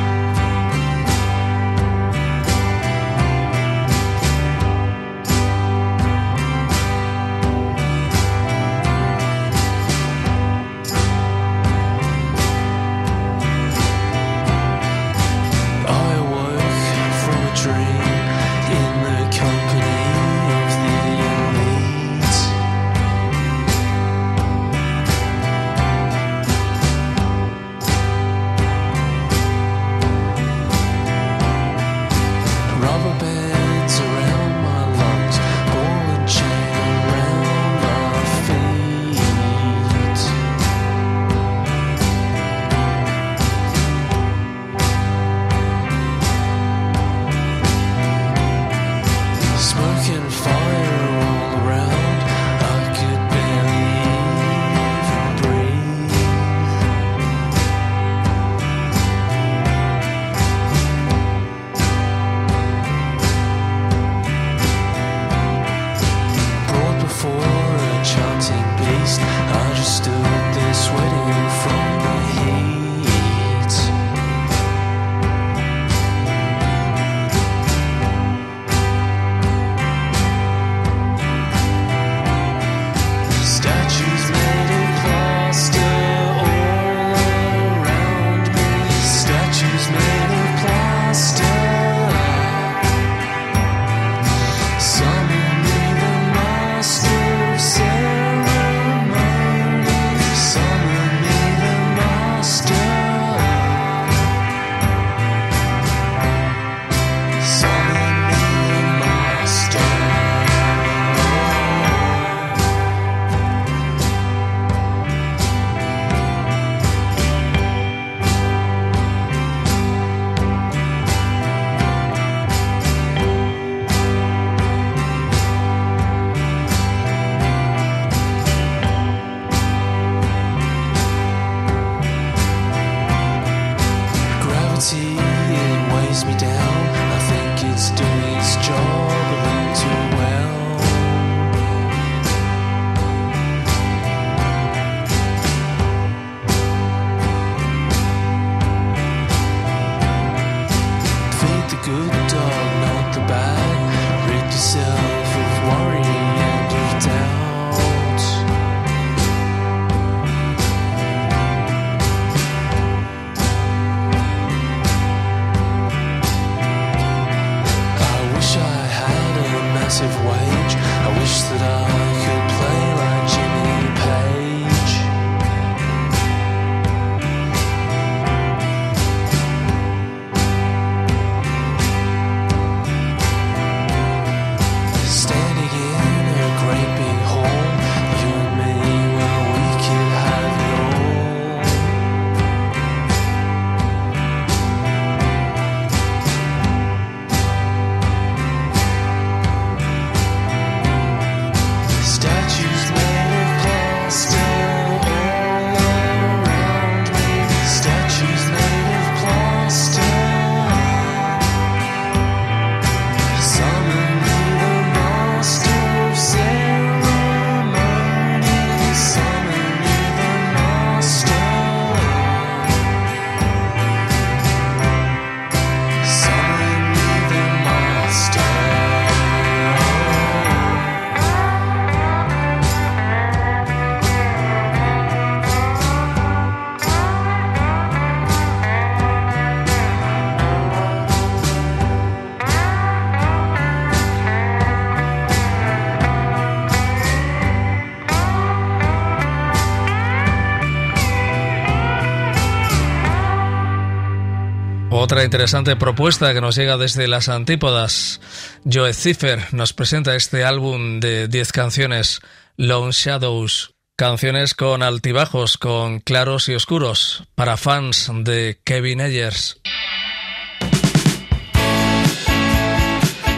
Otra 255.19 255.25
interesante 255.25 255.75
propuesta 255.75 256.33
que 256.33 256.41
nos 256.41 256.55
llega 256.55 256.77
desde 256.77 257.09
las 257.09 257.29
antípodas. 257.29 258.21
Joe 258.65 258.95
Ziffer 258.95 259.53
nos 259.53 259.73
presenta 259.73 260.15
este 260.15 260.45
álbum 260.45 261.01
de 261.01 261.27
10 261.27 261.51
canciones, 261.51 262.21
Lone 262.57 262.93
Shadows. 262.93 263.75
Canciones 263.97 264.55
con 264.55 264.85
altibajos, 264.85 265.59
con 265.59 265.99
claros 265.99 266.49
y 266.49 266.55
oscuros, 266.55 267.25
para 267.35 267.57
fans 267.57 268.13
de 268.15 268.61
Kevin 268.63 269.01
Ayers. 269.01 269.61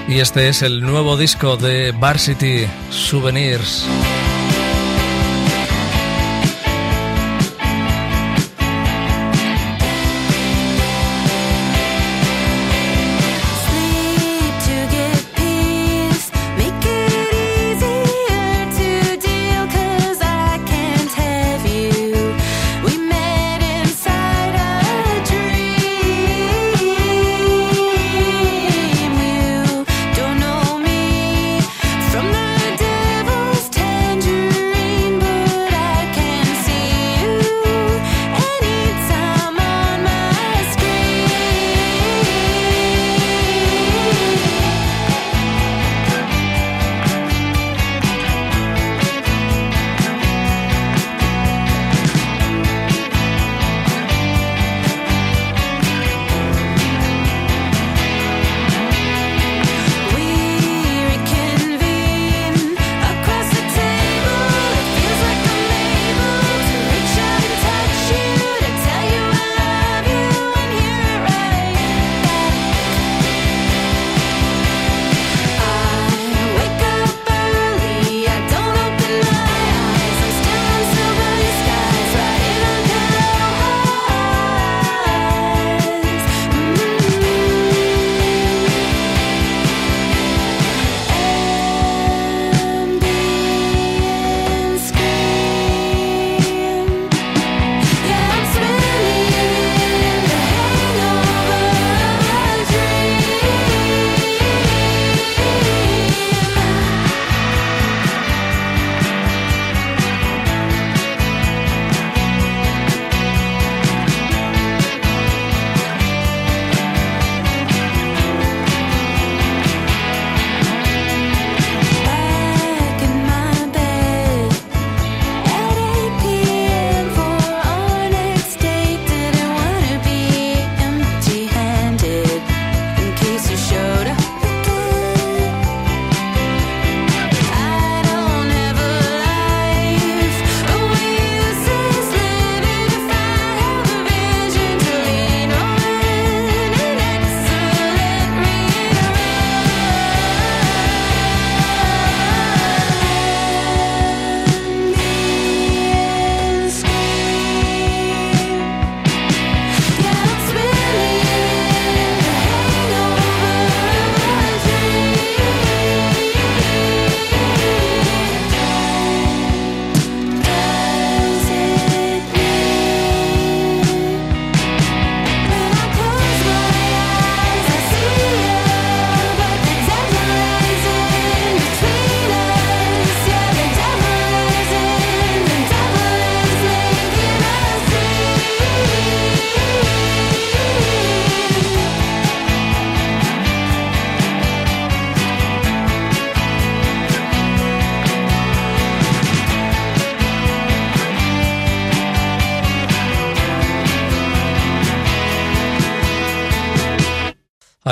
Y 0.07 0.19
este 0.19 0.51
es 0.51 0.61
el 0.61 0.83
nuevo 0.83 1.17
disco 1.17 1.57
de 1.57 1.93
Varsity 1.93 2.67
Souvenirs. 2.91 3.87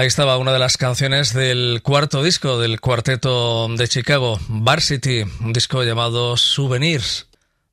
Estaba 0.08 0.38
una 0.38 0.54
de 0.54 0.58
las 0.58 0.78
canciones 0.78 1.34
del 1.34 1.80
cuarto 1.82 2.22
disco 2.22 2.58
del 2.58 2.80
cuarteto 2.80 3.68
de 3.68 3.86
Chicago, 3.88 4.40
Varsity, 4.48 5.24
un 5.40 5.52
disco 5.52 5.84
llamado 5.84 6.38
Souvenirs. 6.38 7.26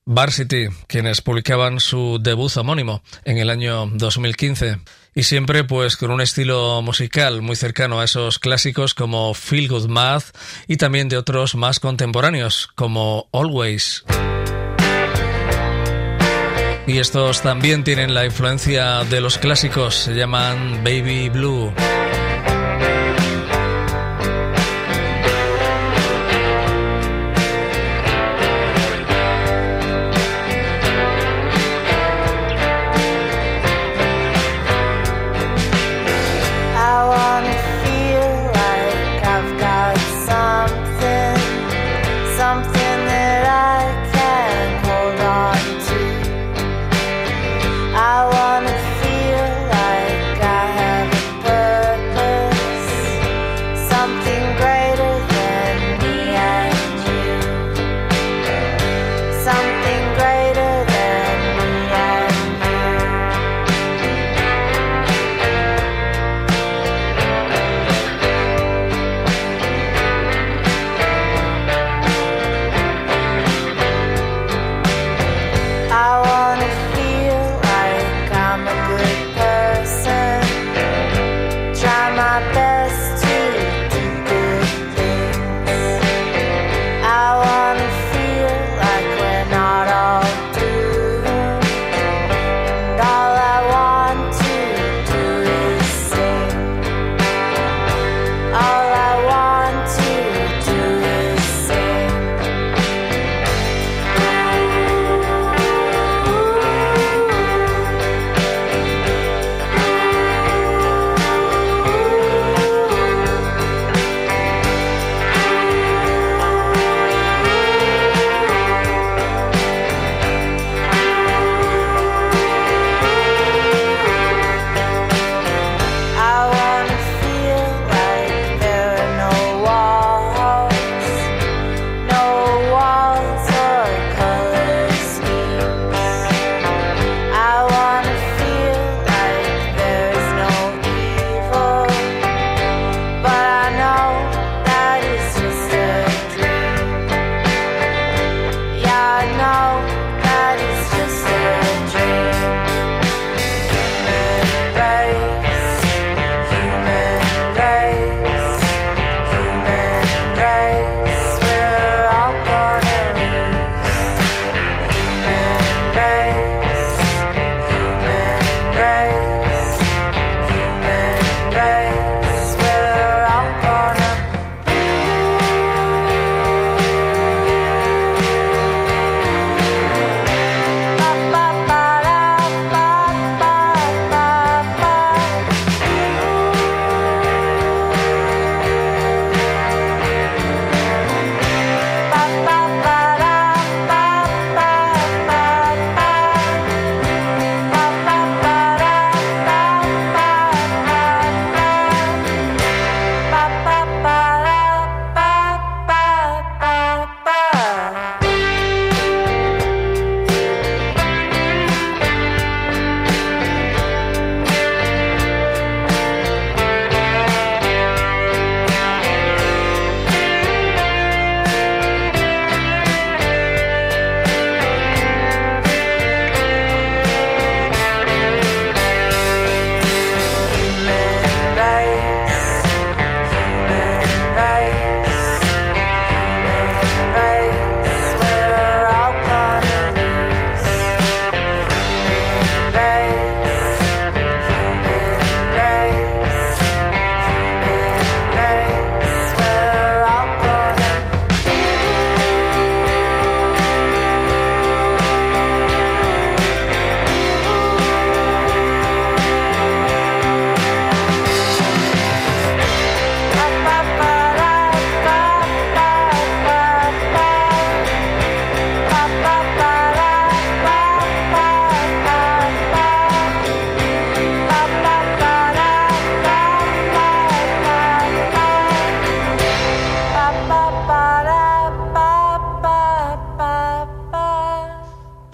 Varsity, 0.03 0.67
quienes 0.87 1.21
publicaban 1.21 1.79
su 1.79 2.19
debut 2.21 2.51
homónimo 2.57 3.01
en 3.23 3.37
el 3.37 3.49
año 3.49 3.85
2015. 3.85 4.79
Y 5.15 5.23
siempre 5.23 5.63
pues 5.63 5.95
con 5.95 6.11
un 6.11 6.19
estilo 6.19 6.81
musical 6.81 7.41
muy 7.41 7.55
cercano 7.55 8.01
a 8.01 8.03
esos 8.03 8.37
clásicos 8.37 8.93
como 8.93 9.33
Feel 9.33 9.69
Good 9.69 9.87
Math 9.87 10.35
y 10.67 10.75
también 10.75 11.07
de 11.07 11.15
otros 11.15 11.55
más 11.55 11.79
contemporáneos 11.79 12.67
como 12.75 13.29
Always. 13.31 14.03
Y 16.85 16.97
estos 16.97 17.41
también 17.41 17.85
tienen 17.85 18.13
la 18.13 18.25
influencia 18.25 19.05
de 19.05 19.21
los 19.21 19.37
clásicos, 19.37 19.95
se 19.95 20.15
llaman 20.15 20.83
Baby 20.83 21.29
Blue. 21.29 21.73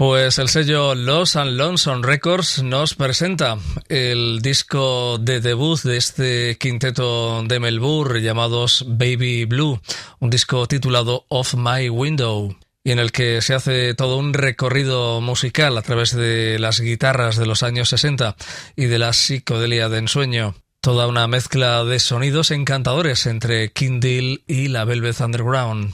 Pues 0.02 0.40
el 0.40 0.50
sello 0.50 0.96
Los 0.96 1.36
and 1.36 1.52
Lonesome 1.52 2.02
Records 2.04 2.64
nos 2.64 2.96
presenta 2.96 3.60
el 3.88 4.42
disco 4.42 5.20
de 5.20 5.42
debut 5.42 5.80
de 5.84 5.98
este 5.98 6.58
quinteto 6.58 7.44
de 7.44 7.60
Melbourne 7.60 8.20
llamados 8.20 8.84
Baby 8.88 9.46
Blue, 9.46 9.80
un 10.18 10.32
disco 10.32 10.68
titulado 10.68 11.28
Off 11.30 11.54
My 11.54 11.88
Window 11.90 12.58
y 12.84 12.90
en 12.90 12.98
el 12.98 13.12
que 13.12 13.44
se 13.44 13.54
hace 13.54 13.94
todo 13.94 14.18
un 14.18 14.34
recorrido 14.34 15.22
musical 15.22 15.78
a 15.78 15.84
través 15.84 16.16
de 16.16 16.58
las 16.58 16.80
guitarras 16.80 17.38
de 17.38 17.46
los 17.46 17.62
años 17.62 17.90
60 17.90 18.36
y 18.76 18.86
de 18.86 18.98
la 18.98 19.14
psicodelia 19.14 19.88
de 19.88 20.00
ensueño. 20.00 20.56
Toda 20.82 21.06
una 21.06 21.28
mezcla 21.28 21.84
de 21.84 22.00
sonidos 22.00 22.50
encantadores 22.50 23.28
entre 23.28 23.72
King 23.72 24.02
y 24.48 24.68
la 24.70 24.84
Velvet 24.84 25.22
Underground. 25.22 25.94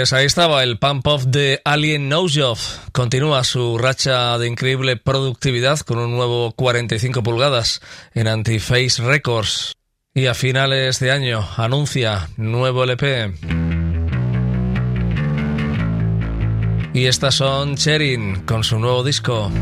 Pues 0.00 0.14
ahí 0.14 0.24
estaba 0.24 0.62
el 0.62 0.78
pump 0.78 1.06
off 1.08 1.24
de 1.26 1.60
Alien 1.62 2.08
Nose 2.08 2.40
Continúa 2.92 3.44
su 3.44 3.76
racha 3.76 4.38
de 4.38 4.46
increíble 4.46 4.96
productividad 4.96 5.78
con 5.80 5.98
un 5.98 6.12
nuevo 6.12 6.52
45 6.52 7.22
pulgadas 7.22 7.82
en 8.14 8.26
Antiface 8.26 9.02
Records. 9.02 9.74
Y 10.14 10.24
a 10.24 10.32
finales 10.32 11.00
de 11.00 11.10
año 11.10 11.46
anuncia 11.58 12.30
nuevo 12.38 12.84
LP. 12.84 13.34
Y 16.94 17.04
estas 17.04 17.34
son 17.34 17.76
Cherin 17.76 18.46
con 18.46 18.64
su 18.64 18.78
nuevo 18.78 19.04
disco. 19.04 19.52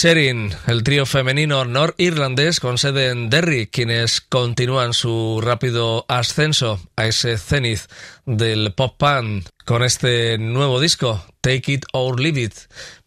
Cherin, 0.00 0.52
el 0.68 0.84
trío 0.84 1.06
femenino 1.06 1.64
norirlandés 1.64 2.60
con 2.60 2.78
sede 2.78 3.08
en 3.08 3.30
Derry, 3.30 3.66
quienes 3.66 4.20
continúan 4.20 4.92
su 4.92 5.40
rápido 5.42 6.04
ascenso 6.06 6.80
a 6.94 7.06
ese 7.06 7.36
cenit 7.36 7.80
del 8.24 8.72
pop 8.74 8.94
punk 8.96 9.48
con 9.64 9.82
este 9.82 10.38
nuevo 10.38 10.78
disco, 10.78 11.26
Take 11.40 11.72
It 11.72 11.86
or 11.92 12.20
Leave 12.20 12.42
It, 12.42 12.54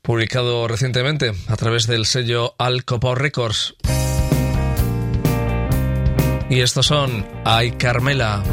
publicado 0.02 0.68
recientemente 0.68 1.32
a 1.48 1.56
través 1.56 1.88
del 1.88 2.06
sello 2.06 2.56
Alcopo 2.58 3.16
Records. 3.16 3.76
Y 6.50 6.60
estos 6.60 6.88
son 6.88 7.26
Ay 7.46 7.72
Carmela. 7.72 8.44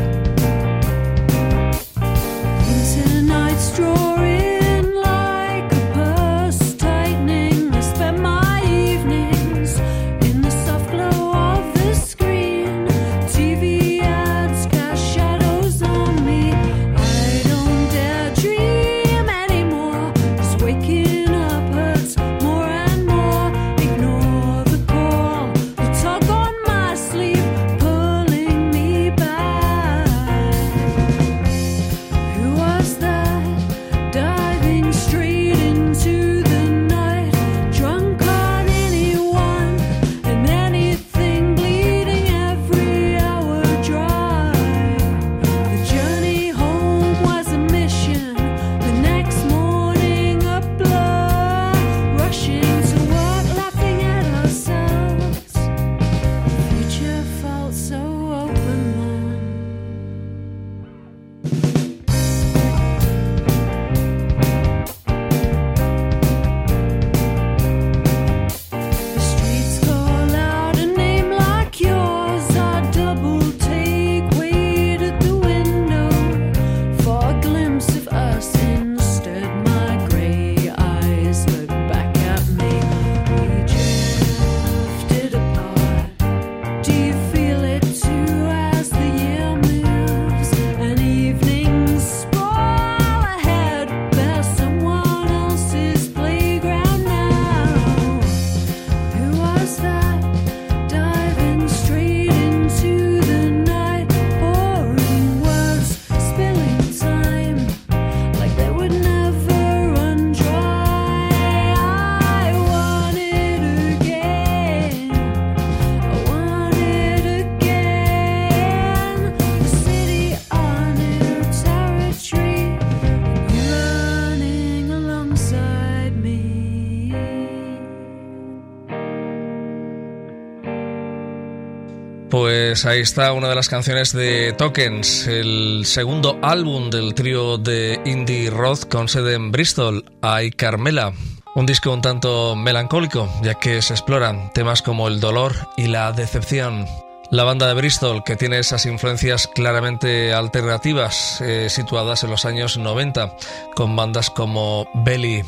Pues 132.68 132.84
ahí 132.84 133.00
está 133.00 133.32
una 133.32 133.48
de 133.48 133.54
las 133.54 133.70
canciones 133.70 134.12
de 134.12 134.52
Tokens, 134.52 135.26
el 135.26 135.86
segundo 135.86 136.38
álbum 136.42 136.90
del 136.90 137.14
trío 137.14 137.56
de 137.56 137.98
indie 138.04 138.50
rock 138.50 138.88
con 138.88 139.08
sede 139.08 139.36
en 139.36 139.50
Bristol, 139.50 140.04
Ay 140.20 140.50
Carmela. 140.50 141.14
Un 141.54 141.64
disco 141.64 141.90
un 141.90 142.02
tanto 142.02 142.54
melancólico, 142.56 143.26
ya 143.42 143.54
que 143.54 143.80
se 143.80 143.94
exploran 143.94 144.52
temas 144.52 144.82
como 144.82 145.08
el 145.08 145.18
dolor 145.18 145.54
y 145.78 145.86
la 145.86 146.12
decepción. 146.12 146.84
La 147.30 147.44
banda 147.44 147.66
de 147.68 147.72
Bristol, 147.72 148.22
que 148.22 148.36
tiene 148.36 148.58
esas 148.58 148.84
influencias 148.84 149.48
claramente 149.48 150.34
alternativas, 150.34 151.40
eh, 151.40 151.70
situadas 151.70 152.22
en 152.22 152.30
los 152.30 152.44
años 152.44 152.76
90, 152.76 153.34
con 153.74 153.96
bandas 153.96 154.28
como 154.28 154.90
Belly. 155.06 155.42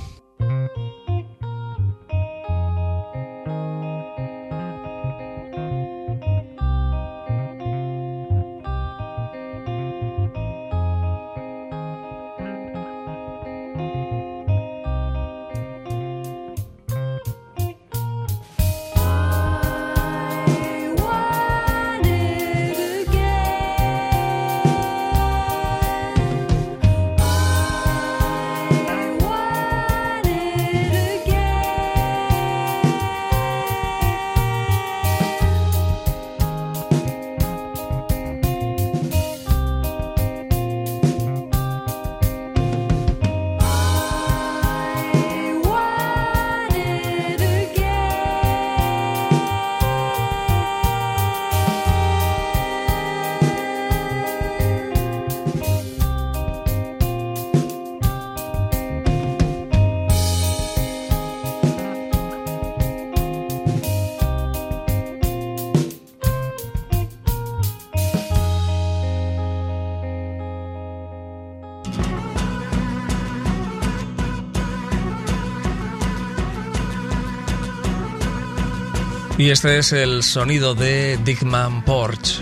Y 79.51 79.53
este 79.53 79.78
es 79.78 79.92
el 79.92 80.22
sonido 80.22 80.76
de 80.76 81.18
Dickman 81.24 81.84
Porch. 81.84 82.40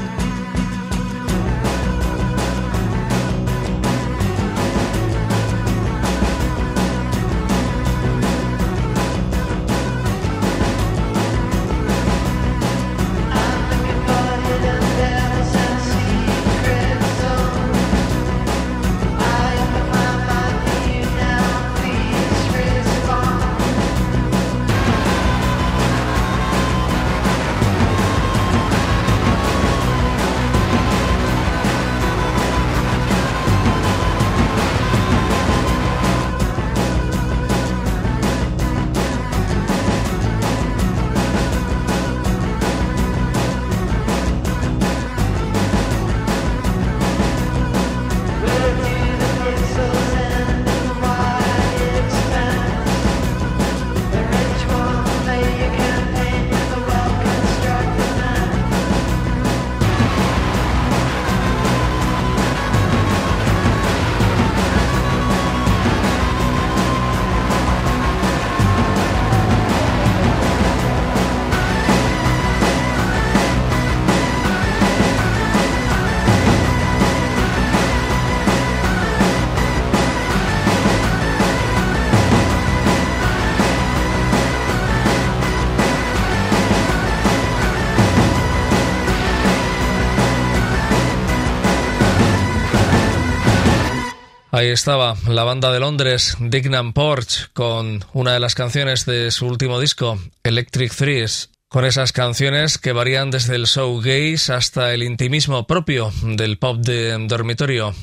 Ahí 94.59 94.71
estaba 94.71 95.15
la 95.29 95.45
banda 95.45 95.71
de 95.71 95.79
Londres, 95.79 96.37
Dignam 96.41 96.93
Porch, 96.93 97.53
con 97.53 98.05
una 98.13 98.33
de 98.33 98.41
las 98.41 98.57
canciones 98.57 99.07
de 99.07 99.31
su 99.31 99.47
último 99.47 99.79
disco, 99.79 100.19
Electric 100.43 100.93
Threes, 100.93 101.51
con 101.69 101.85
esas 101.85 102.11
canciones 102.11 102.77
que 102.77 102.91
varían 102.91 103.31
desde 103.31 103.55
el 103.55 103.67
showgaze 103.67 104.53
hasta 104.53 104.93
el 104.93 105.05
intimismo 105.05 105.69
propio 105.69 106.11
del 106.25 106.59
pop 106.59 106.79
de 106.79 107.17
dormitorio. 107.29 107.95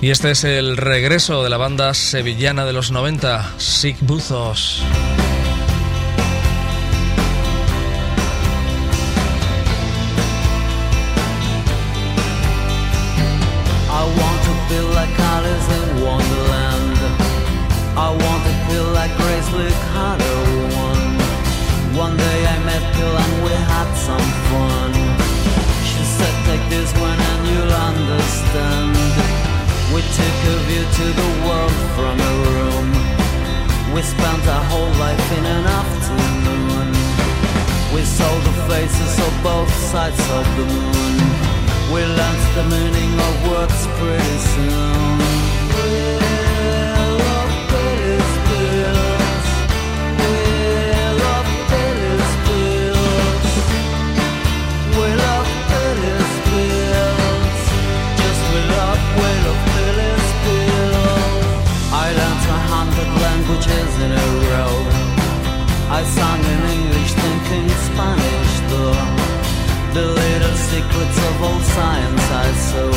Y 0.00 0.08
este 0.08 0.30
es 0.30 0.44
el 0.44 0.78
regreso 0.78 1.44
de 1.44 1.50
la 1.50 1.58
banda 1.58 1.92
sevillana 1.92 2.64
de 2.64 2.72
los 2.72 2.92
90, 2.92 3.52
Sick 3.58 3.98
Buzos. 4.00 4.82
Lee 19.52 19.74
Carter 19.90 20.40
won. 20.74 21.00
One 22.04 22.16
day 22.16 22.38
I 22.46 22.56
met 22.68 22.82
Bill 22.94 23.16
and 23.24 23.34
we 23.44 23.52
had 23.72 23.88
some 24.06 24.28
fun. 24.48 24.92
She 25.90 26.02
said, 26.16 26.34
Take 26.46 26.64
this 26.70 26.90
one 26.94 27.18
and 27.30 27.42
you'll 27.50 27.76
understand. 27.90 28.94
We 29.94 30.00
took 30.18 30.36
a 30.54 30.56
view 30.68 30.84
to 30.98 31.06
the 31.20 31.30
world 31.46 31.76
from 31.96 32.16
a 32.30 32.32
room. 32.46 32.88
We 33.94 34.02
spent 34.02 34.42
our 34.46 34.64
whole 34.70 34.94
life 35.04 35.26
in 35.38 35.44
an 35.44 35.64
afternoon. 35.80 36.88
We 37.94 38.02
saw 38.02 38.32
the 38.46 38.54
faces 38.70 39.14
of 39.26 39.32
both 39.42 39.72
sides 39.90 40.22
of 40.38 40.44
the 40.58 40.66
moon. 40.76 41.16
We 41.92 42.00
learned 42.18 42.44
the 42.54 42.64
meaning 42.70 43.12
of 43.28 43.34
words 43.50 43.80
pretty 43.98 44.38
soon. 44.54 46.39
Hundred 63.60 64.04
in 64.04 64.12
a 64.12 64.28
row. 64.52 64.76
I 65.90 66.02
sang 66.04 66.40
in 66.52 66.60
English, 66.76 67.12
thinking 67.12 67.68
Spanish 67.88 68.54
though. 68.70 68.96
The 69.92 70.06
little 70.06 70.56
secrets 70.70 71.18
of 71.28 71.42
old 71.42 71.62
science 71.62 72.26
I 72.30 72.48
saw. 72.68 72.90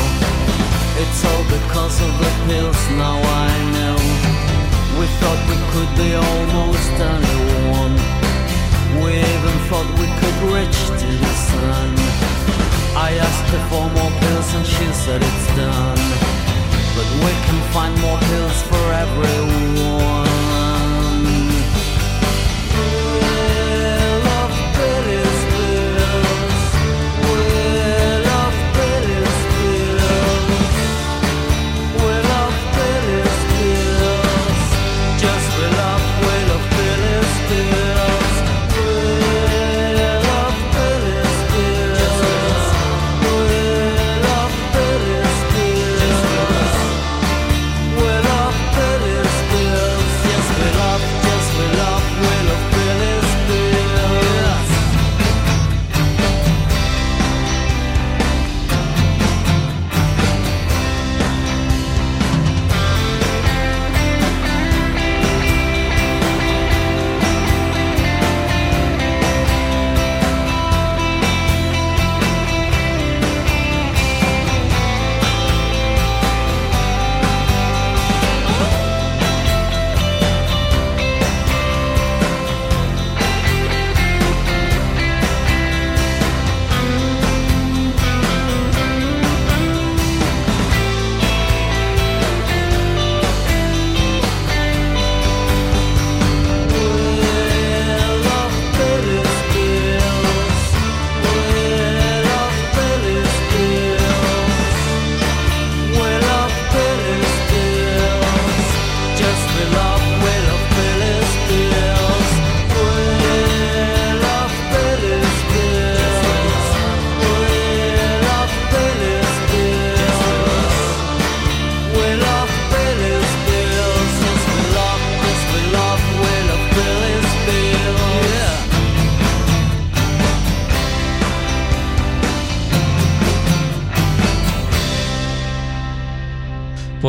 It's 1.02 1.20
all 1.28 1.44
because 1.56 1.96
of 2.06 2.12
the 2.22 2.32
pills, 2.46 2.80
now 2.96 3.18
I 3.18 3.50
know. 3.76 3.98
We 4.98 5.06
thought 5.18 5.40
we 5.50 5.58
could 5.72 5.92
be 5.98 6.10
almost 6.14 6.94
anyone. 7.12 7.94
We 9.02 9.10
even 9.18 9.56
thought 9.68 9.90
we 10.00 10.08
could 10.20 10.38
reach 10.54 10.80
to 11.00 11.08
the 11.24 11.34
sun. 11.50 11.90
I 12.96 13.10
asked 13.26 13.48
her 13.52 13.62
for 13.70 13.84
more 13.96 14.12
pills 14.22 14.48
and 14.54 14.66
she 14.66 14.86
said 15.02 15.20
it's 15.20 15.46
done. 15.58 16.04
But 16.96 17.08
we 17.24 17.32
can 17.46 17.60
find 17.74 17.92
more 18.00 18.20
pills 18.30 18.62
for 18.70 18.84
everyone. 19.04 20.33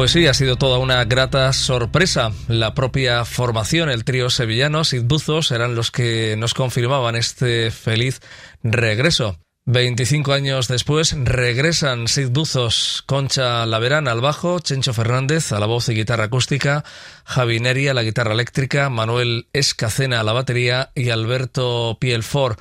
Pues 0.06 0.12
sí, 0.12 0.28
ha 0.28 0.36
sido 0.36 0.56
toda 0.56 0.78
una 0.78 1.04
grata 1.06 1.52
sorpresa. 1.52 2.32
La 2.48 2.76
propia 2.76 3.26
formación, 3.26 3.90
el 3.90 4.06
trío 4.06 4.30
sevillano, 4.30 4.84
Sidbuzos, 4.84 5.50
eran 5.50 5.74
los 5.74 5.90
que 5.90 6.36
nos 6.38 6.54
confirmaban 6.54 7.16
este 7.16 7.72
feliz 7.72 8.22
regreso. 8.62 9.40
25 9.66 10.32
años 10.32 10.68
después 10.68 11.16
regresan 11.18 12.08
Sidbuzos, 12.08 13.04
Concha 13.08 13.66
Laverán 13.66 14.08
al 14.08 14.22
bajo, 14.22 14.60
Chencho 14.60 14.94
Fernández 14.94 15.52
a 15.52 15.60
la 15.60 15.66
voz 15.66 15.90
y 15.90 15.96
guitarra 15.96 16.26
acústica, 16.26 16.84
Javi 17.24 17.60
Neri 17.60 17.88
a 17.88 17.96
la 17.96 18.04
guitarra 18.04 18.34
eléctrica, 18.34 18.92
Manuel 18.92 19.48
Escacena 19.54 20.20
a 20.20 20.24
la 20.24 20.34
batería 20.34 20.92
y 20.94 21.10
Alberto 21.10 21.98
Pielfor 22.00 22.58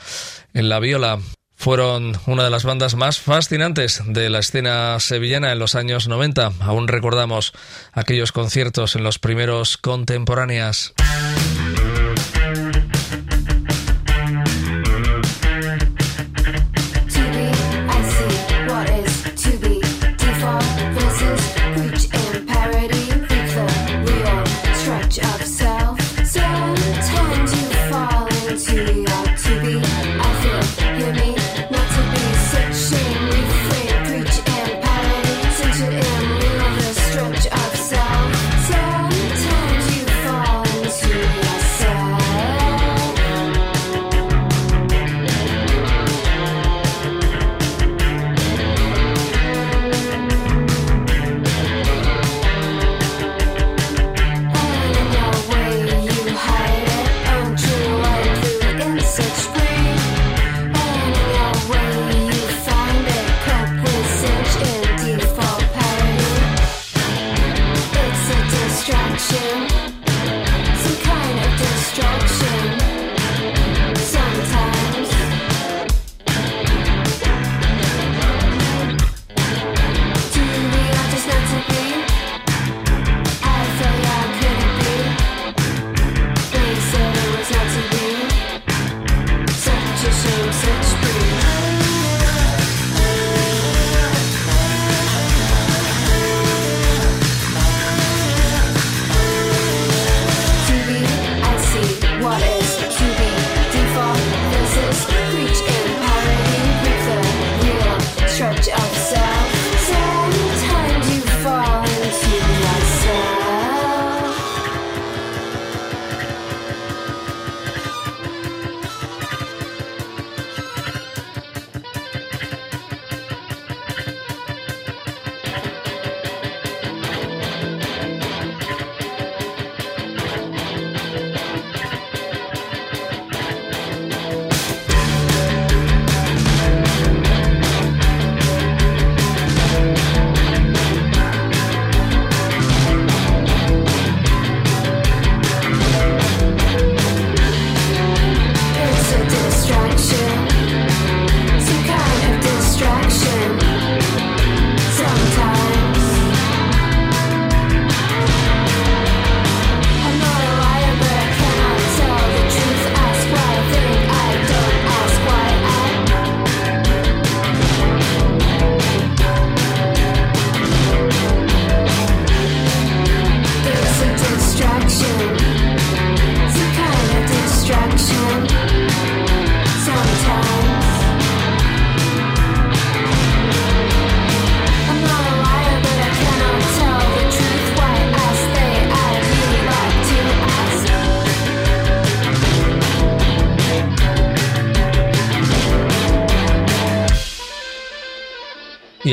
en 0.54 0.70
la 0.70 0.80
viola. 0.80 1.18
Fueron 1.64 2.12
una 2.26 2.44
de 2.44 2.50
las 2.50 2.64
bandas 2.64 2.94
más 2.94 3.20
fascinantes 3.20 4.02
de 4.04 4.28
la 4.28 4.40
escena 4.40 5.00
sevillana 5.00 5.50
en 5.50 5.58
los 5.58 5.76
años 5.76 6.08
90. 6.08 6.52
Aún 6.60 6.88
recordamos 6.88 7.54
aquellos 7.94 8.32
conciertos 8.32 8.96
en 8.96 9.02
los 9.02 9.18
primeros 9.18 9.78
contemporáneas. 9.78 10.92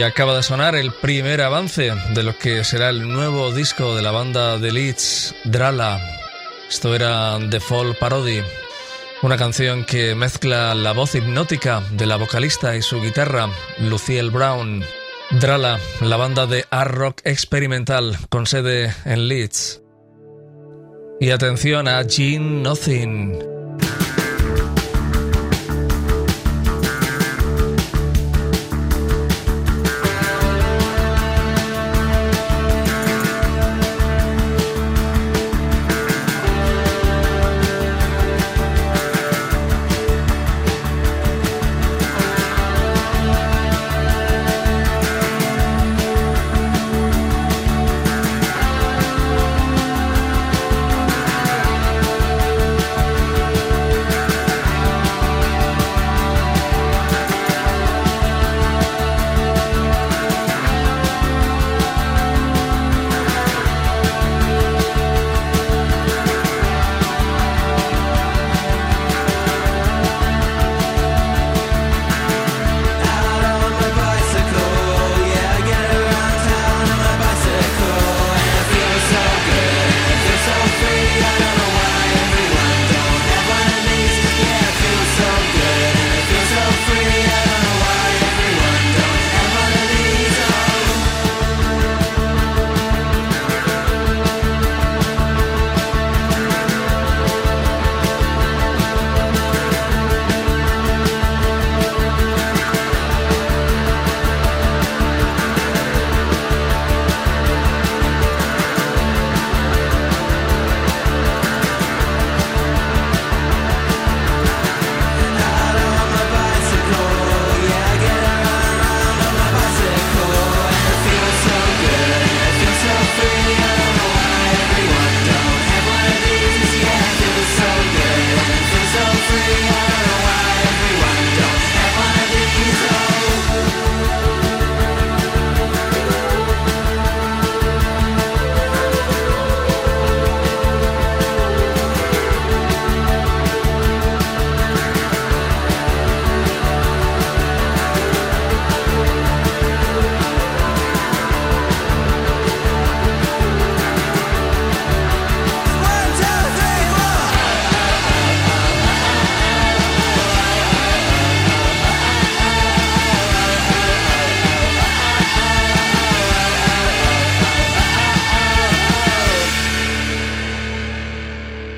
Y 0.02 0.04
acaba 0.04 0.36
de 0.36 0.42
sonar 0.42 0.74
el 0.74 0.92
primer 0.92 1.42
avance 1.42 1.94
de 2.16 2.24
lo 2.24 2.36
que 2.36 2.64
será 2.64 2.90
el 2.90 3.08
nuevo 3.08 3.54
disco 3.54 3.96
de 3.96 4.02
la 4.02 4.10
banda 4.10 4.58
de 4.58 4.72
Leeds, 4.72 5.36
Drala. 5.44 6.02
Esto 6.68 6.96
era 6.96 7.38
The 7.52 7.60
Fall 7.60 7.96
Parody, 8.00 8.42
una 9.22 9.38
canción 9.38 9.86
que 9.86 10.16
mezcla 10.16 10.74
la 10.74 10.94
voz 10.94 11.14
hipnótica 11.14 11.84
de 11.92 12.08
la 12.08 12.16
vocalista 12.16 12.76
y 12.76 12.82
su 12.82 13.00
guitarra, 13.00 13.48
Luciel 13.78 14.32
Brown. 14.32 14.84
Drala, 15.40 15.80
la 16.00 16.18
banda 16.18 16.48
de 16.48 16.66
art 16.72 16.96
rock 16.96 17.22
experimental 17.24 18.18
con 18.30 18.48
sede 18.48 18.96
en 19.06 19.28
Leeds. 19.28 19.84
Y 21.20 21.30
atención 21.30 21.88
a 21.88 22.04
Gene 22.06 22.64
Nothing. 22.64 23.51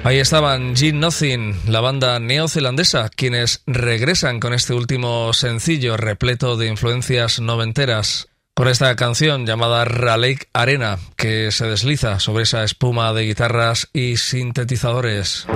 Ahí 0.05 0.19
estaban 0.19 0.75
Gene 0.75 0.99
Nothing, 0.99 1.55
la 1.69 1.79
banda 1.79 2.19
neozelandesa, 2.19 3.07
quienes 3.07 3.63
regresan 3.65 4.41
con 4.41 4.53
este 4.53 4.73
último 4.73 5.31
sencillo 5.31 5.95
repleto 5.95 6.57
de 6.57 6.67
influencias 6.67 7.39
noventeras, 7.39 8.27
con 8.53 8.67
esta 8.67 8.93
canción 8.97 9.45
llamada 9.45 9.85
Raleigh 9.85 10.39
Arena, 10.51 10.97
que 11.15 11.51
se 11.51 11.67
desliza 11.67 12.19
sobre 12.19 12.43
esa 12.43 12.65
espuma 12.65 13.13
de 13.13 13.23
guitarras 13.23 13.89
y 13.93 14.17
sintetizadores. 14.17 15.47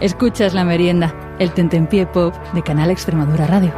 Escuchas 0.00 0.52
la 0.52 0.64
merienda, 0.64 1.36
el 1.38 1.52
tentempié 1.52 2.06
pop 2.06 2.34
de 2.54 2.62
Canal 2.64 2.90
Extremadura 2.90 3.46
Radio. 3.46 3.72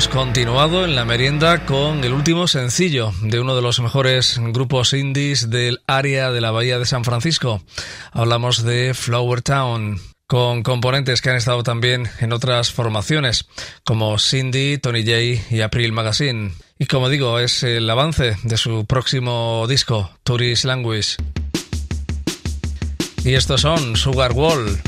Hemos 0.00 0.08
continuado 0.16 0.86
en 0.86 0.94
la 0.94 1.04
merienda 1.04 1.66
con 1.66 2.02
el 2.04 2.14
último 2.14 2.48
sencillo 2.48 3.12
de 3.20 3.38
uno 3.38 3.54
de 3.54 3.60
los 3.60 3.80
mejores 3.80 4.40
grupos 4.40 4.94
indies 4.94 5.50
del 5.50 5.82
área 5.86 6.30
de 6.30 6.40
la 6.40 6.50
Bahía 6.50 6.78
de 6.78 6.86
San 6.86 7.04
Francisco. 7.04 7.62
Hablamos 8.10 8.62
de 8.62 8.94
Flower 8.94 9.42
Town, 9.42 10.00
con 10.26 10.62
componentes 10.62 11.20
que 11.20 11.28
han 11.28 11.36
estado 11.36 11.62
también 11.62 12.08
en 12.20 12.32
otras 12.32 12.72
formaciones, 12.72 13.46
como 13.84 14.18
Cindy, 14.18 14.78
Tony 14.78 15.02
J 15.02 15.54
y 15.54 15.60
April 15.60 15.92
Magazine. 15.92 16.52
Y 16.78 16.86
como 16.86 17.10
digo, 17.10 17.38
es 17.38 17.62
el 17.62 17.90
avance 17.90 18.38
de 18.42 18.56
su 18.56 18.86
próximo 18.86 19.66
disco, 19.68 20.10
Tourist 20.22 20.64
Language. 20.64 21.16
Y 23.22 23.34
estos 23.34 23.60
son 23.60 23.96
Sugar 23.96 24.32
Wall. 24.32 24.80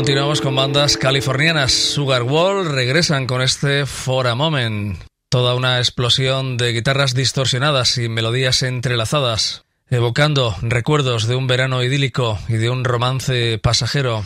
Continuamos 0.00 0.40
con 0.40 0.56
bandas 0.56 0.96
californianas. 0.96 1.72
Sugar 1.72 2.22
Wall 2.22 2.64
regresan 2.64 3.26
con 3.26 3.42
este 3.42 3.84
For 3.84 4.28
a 4.28 4.34
Moment. 4.34 4.98
Toda 5.28 5.54
una 5.54 5.76
explosión 5.76 6.56
de 6.56 6.72
guitarras 6.72 7.12
distorsionadas 7.12 7.98
y 7.98 8.08
melodías 8.08 8.62
entrelazadas, 8.62 9.66
evocando 9.90 10.56
recuerdos 10.62 11.28
de 11.28 11.36
un 11.36 11.46
verano 11.46 11.84
idílico 11.84 12.38
y 12.48 12.54
de 12.54 12.70
un 12.70 12.84
romance 12.84 13.58
pasajero. 13.58 14.24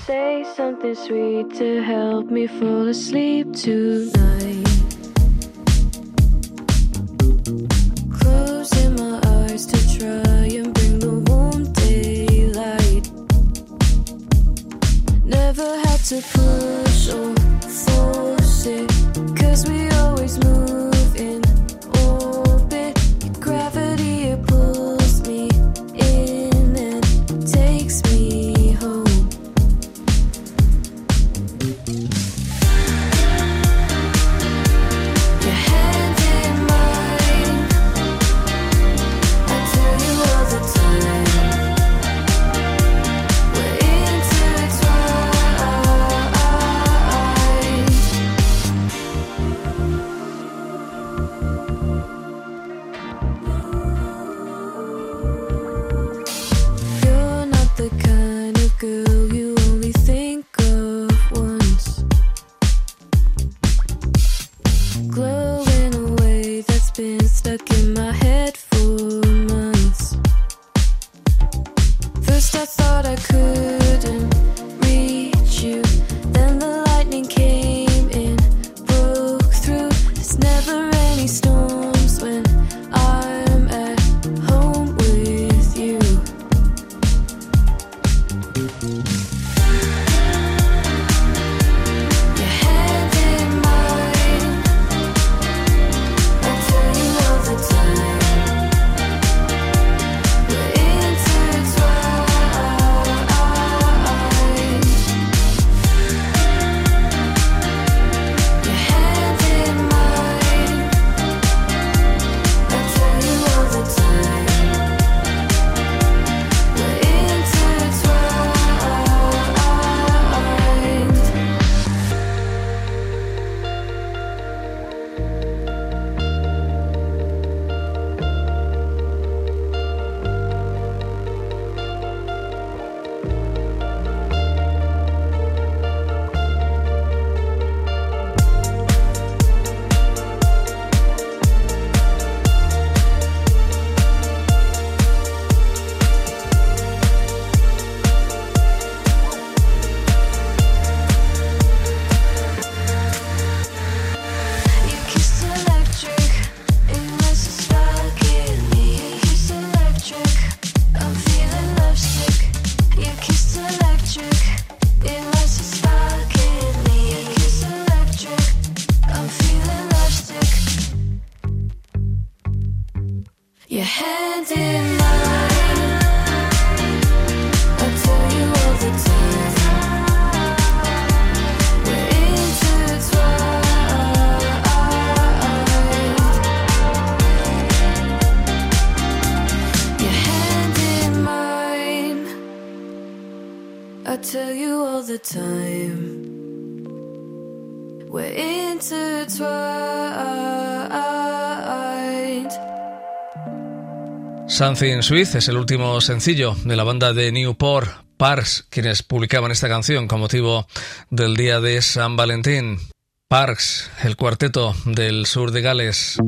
Something 204.54 205.02
Sweet 205.02 205.34
es 205.34 205.48
el 205.48 205.56
último 205.56 206.00
sencillo 206.00 206.54
de 206.64 206.76
la 206.76 206.84
banda 206.84 207.12
de 207.12 207.32
Newport, 207.32 207.90
Parks, 208.16 208.64
quienes 208.70 209.02
publicaban 209.02 209.50
esta 209.50 209.68
canción 209.68 210.06
con 210.06 210.20
motivo 210.20 210.68
del 211.10 211.34
día 211.34 211.58
de 211.60 211.82
San 211.82 212.14
Valentín. 212.14 212.78
Parks, 213.26 213.90
el 214.04 214.14
cuarteto 214.14 214.72
del 214.84 215.26
sur 215.26 215.50
de 215.50 215.60
Gales. 215.60 216.18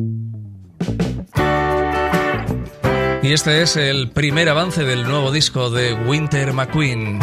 Y 3.23 3.33
este 3.33 3.63
es 3.63 3.77
el 3.77 4.11
primer 4.11 4.49
avance 4.49 4.83
del 4.83 5.05
nuevo 5.05 5.31
disco 5.31 5.71
de 5.71 5.95
Winter 5.95 6.53
McQueen. 6.53 7.21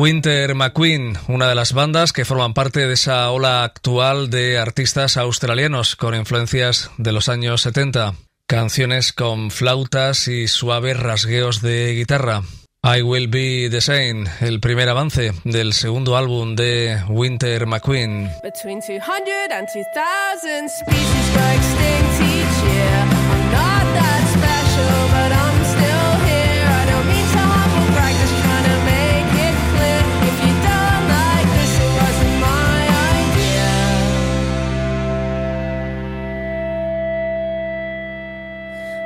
Winter 0.00 0.54
McQueen, 0.54 1.18
una 1.28 1.46
de 1.46 1.54
las 1.54 1.74
bandas 1.74 2.14
que 2.14 2.24
forman 2.24 2.54
parte 2.54 2.86
de 2.86 2.94
esa 2.94 3.30
ola 3.30 3.64
actual 3.64 4.30
de 4.30 4.56
artistas 4.56 5.18
australianos 5.18 5.94
con 5.94 6.14
influencias 6.14 6.90
de 6.96 7.12
los 7.12 7.28
años 7.28 7.60
70. 7.60 8.14
Canciones 8.46 9.12
con 9.12 9.50
flautas 9.50 10.26
y 10.26 10.48
suaves 10.48 10.98
rasgueos 10.98 11.60
de 11.60 11.92
guitarra. 11.92 12.40
I 12.82 13.02
Will 13.02 13.28
Be 13.28 13.68
the 13.70 13.82
Same, 13.82 14.24
el 14.40 14.58
primer 14.58 14.88
avance 14.88 15.34
del 15.44 15.74
segundo 15.74 16.16
álbum 16.16 16.56
de 16.56 17.02
Winter 17.10 17.66
McQueen. 17.66 18.30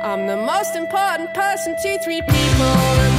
I'm 0.05 0.27
the 0.27 0.37
most 0.37 0.75
important 0.75 1.33
person 1.33 1.75
to 1.77 1.97
three 1.97 2.21
people. 2.21 3.14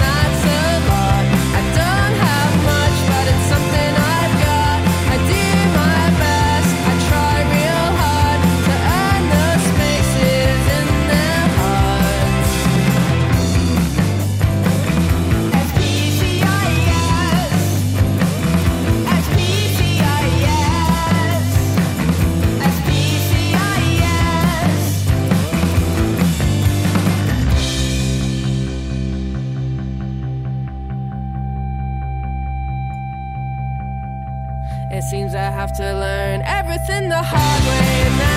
have 35.66 35.76
to 35.76 35.92
learn 35.98 36.42
everything 36.42 37.08
the 37.08 37.20
hard 37.20 37.62
way. 37.66 38.35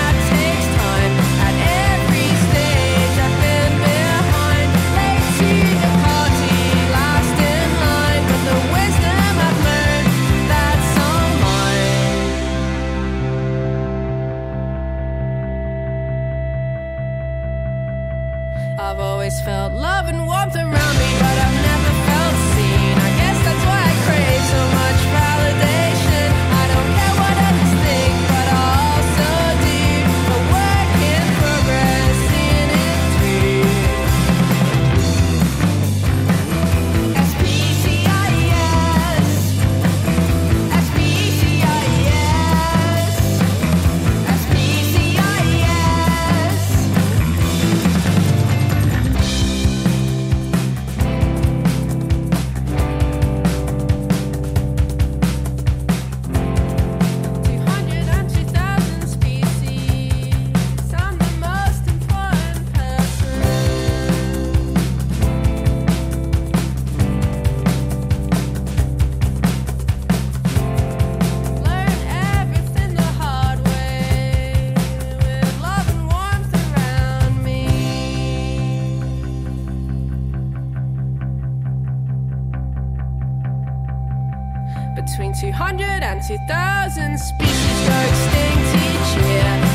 hundred 85.70 86.02
and 86.02 86.20
two 86.20 86.36
thousand 86.48 87.16
species 87.16 87.78
go 87.86 87.96
extinct 88.08 88.74
each 88.74 89.24
year. 89.24 89.69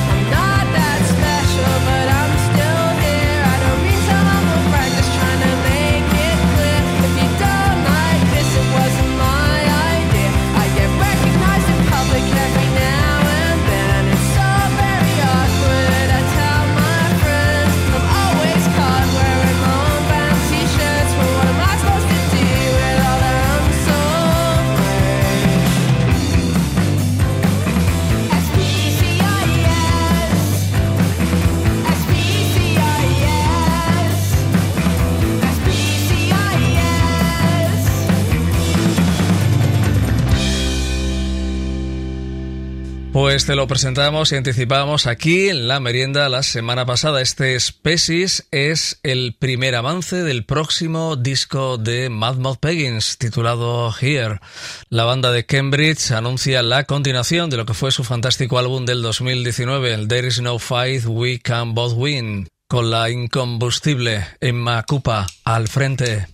Pues 43.36 43.46
te 43.46 43.56
lo 43.58 43.68
presentamos 43.68 44.32
y 44.32 44.38
anticipamos 44.38 45.08
aquí 45.08 45.50
en 45.50 45.68
la 45.68 45.82
merienda 45.82 46.30
la 46.30 46.42
semana 46.42 46.86
pasada. 46.86 47.22
Este 47.22 47.60
Species 47.60 48.48
es 48.52 49.02
el 49.04 49.36
primer 49.38 49.76
avance 49.76 50.24
del 50.24 50.46
próximo 50.46 51.18
disco 51.18 51.78
de 51.78 52.10
Mad 52.10 52.38
Mouth 52.38 52.60
Peggins 52.62 53.18
titulado 53.18 53.94
Here. 54.00 54.40
La 54.88 55.04
banda 55.04 55.34
de 55.34 55.46
Cambridge 55.46 56.12
anuncia 56.12 56.64
la 56.64 56.86
continuación 56.86 57.50
de 57.50 57.58
lo 57.58 57.66
que 57.66 57.74
fue 57.74 57.92
su 57.92 58.06
fantástico 58.06 58.58
álbum 58.58 58.86
del 58.86 59.02
2019, 59.02 60.08
There 60.08 60.26
is 60.26 60.40
no 60.40 60.58
fight, 60.58 61.04
we 61.06 61.38
can 61.38 61.74
both 61.74 61.92
win, 61.94 62.48
con 62.70 62.90
la 62.90 63.10
incombustible 63.10 64.26
Emma 64.40 64.82
Cupa 64.84 65.28
al 65.44 65.68
frente. 65.68 66.26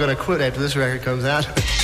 going 0.00 0.16
to 0.16 0.22
quit 0.22 0.40
after 0.40 0.58
this 0.58 0.76
record 0.76 1.02
comes 1.02 1.26
out. 1.26 1.46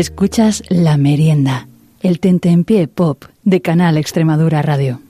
Escuchas 0.00 0.62
La 0.70 0.96
Merienda, 0.96 1.68
el 2.00 2.20
tentempié 2.20 2.88
pop 2.88 3.24
de 3.44 3.60
Canal 3.60 3.98
Extremadura 3.98 4.62
Radio. 4.62 5.02